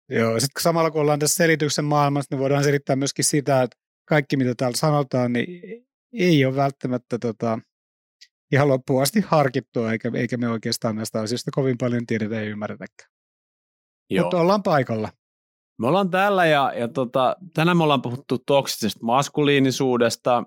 Joo, 0.09 0.39
sitten 0.39 0.63
samalla 0.63 0.91
kun 0.91 1.01
ollaan 1.01 1.19
tässä 1.19 1.35
selityksen 1.35 1.85
maailmassa, 1.85 2.27
niin 2.31 2.39
voidaan 2.39 2.63
selittää 2.63 2.95
myöskin 2.95 3.25
sitä, 3.25 3.61
että 3.61 3.77
kaikki 4.05 4.37
mitä 4.37 4.53
täällä 4.57 4.77
sanotaan, 4.77 5.33
niin 5.33 5.85
ei 6.13 6.45
ole 6.45 6.55
välttämättä 6.55 7.19
tota, 7.19 7.59
ihan 8.51 8.67
loppuun 8.67 9.01
asti 9.01 9.21
harkittua, 9.27 9.91
eikä, 9.91 10.11
eikä 10.15 10.37
me 10.37 10.49
oikeastaan 10.49 10.95
näistä 10.95 11.21
asioista 11.21 11.51
kovin 11.51 11.77
paljon 11.77 12.05
tiedetä 12.05 12.35
ja 12.35 12.41
ymmärretäkään. 12.41 13.11
Joo. 14.09 14.23
Mutta 14.23 14.37
ollaan 14.37 14.63
paikalla. 14.63 15.09
Me 15.79 15.87
ollaan 15.87 16.09
täällä 16.09 16.45
ja, 16.45 16.73
ja 16.75 16.87
tota, 16.87 17.35
tänään 17.53 17.77
me 17.77 17.83
ollaan 17.83 18.01
puhuttu 18.01 18.37
toksisesta 18.37 18.99
maskuliinisuudesta 19.01 20.43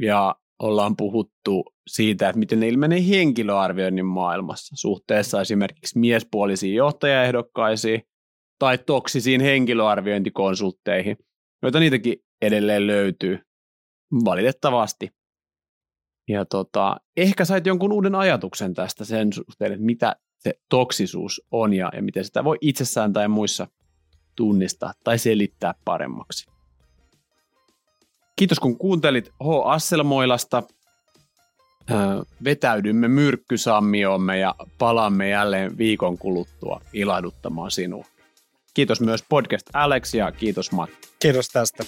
ja 0.00 0.36
ollaan 0.58 0.96
puhuttu 0.96 1.64
siitä, 1.86 2.28
että 2.28 2.38
miten 2.38 2.60
ne 2.60 2.68
ilmenee 2.68 3.08
henkilöarvioinnin 3.08 4.06
maailmassa 4.06 4.76
suhteessa 4.76 5.40
esimerkiksi 5.40 5.98
miespuolisiin 5.98 6.74
johtajaehdokkaisiin 6.74 8.02
tai 8.58 8.78
toksisiin 8.78 9.40
henkilöarviointikonsultteihin, 9.40 11.16
joita 11.62 11.80
niitäkin 11.80 12.16
edelleen 12.42 12.86
löytyy 12.86 13.38
valitettavasti. 14.24 15.10
Ja 16.28 16.44
tota, 16.44 16.96
ehkä 17.16 17.44
sait 17.44 17.66
jonkun 17.66 17.92
uuden 17.92 18.14
ajatuksen 18.14 18.74
tästä 18.74 19.04
sen 19.04 19.32
suhteen, 19.32 19.72
että 19.72 19.84
mitä 19.84 20.16
se 20.38 20.54
toksisuus 20.68 21.42
on 21.50 21.72
ja, 21.72 21.90
ja 21.94 22.02
miten 22.02 22.24
sitä 22.24 22.44
voi 22.44 22.58
itsessään 22.60 23.12
tai 23.12 23.28
muissa 23.28 23.66
tunnistaa 24.36 24.92
tai 25.04 25.18
selittää 25.18 25.74
paremmaksi. 25.84 26.46
Kiitos 28.36 28.60
kun 28.60 28.78
kuuntelit 28.78 29.28
H. 29.28 29.46
Asselmoilasta. 29.64 30.62
Vetäydymme 32.44 33.08
myrkkysammiomme 33.08 34.38
ja 34.38 34.54
palaamme 34.78 35.28
jälleen 35.28 35.78
viikon 35.78 36.18
kuluttua 36.18 36.80
ilahduttamaan 36.92 37.70
sinua. 37.70 38.04
Kiitos 38.74 39.00
myös 39.00 39.24
podcast 39.28 39.66
Alex 39.72 40.14
ja 40.14 40.32
kiitos 40.32 40.72
Matti. 40.72 41.08
Kiitos 41.18 41.48
tästä. 41.48 41.84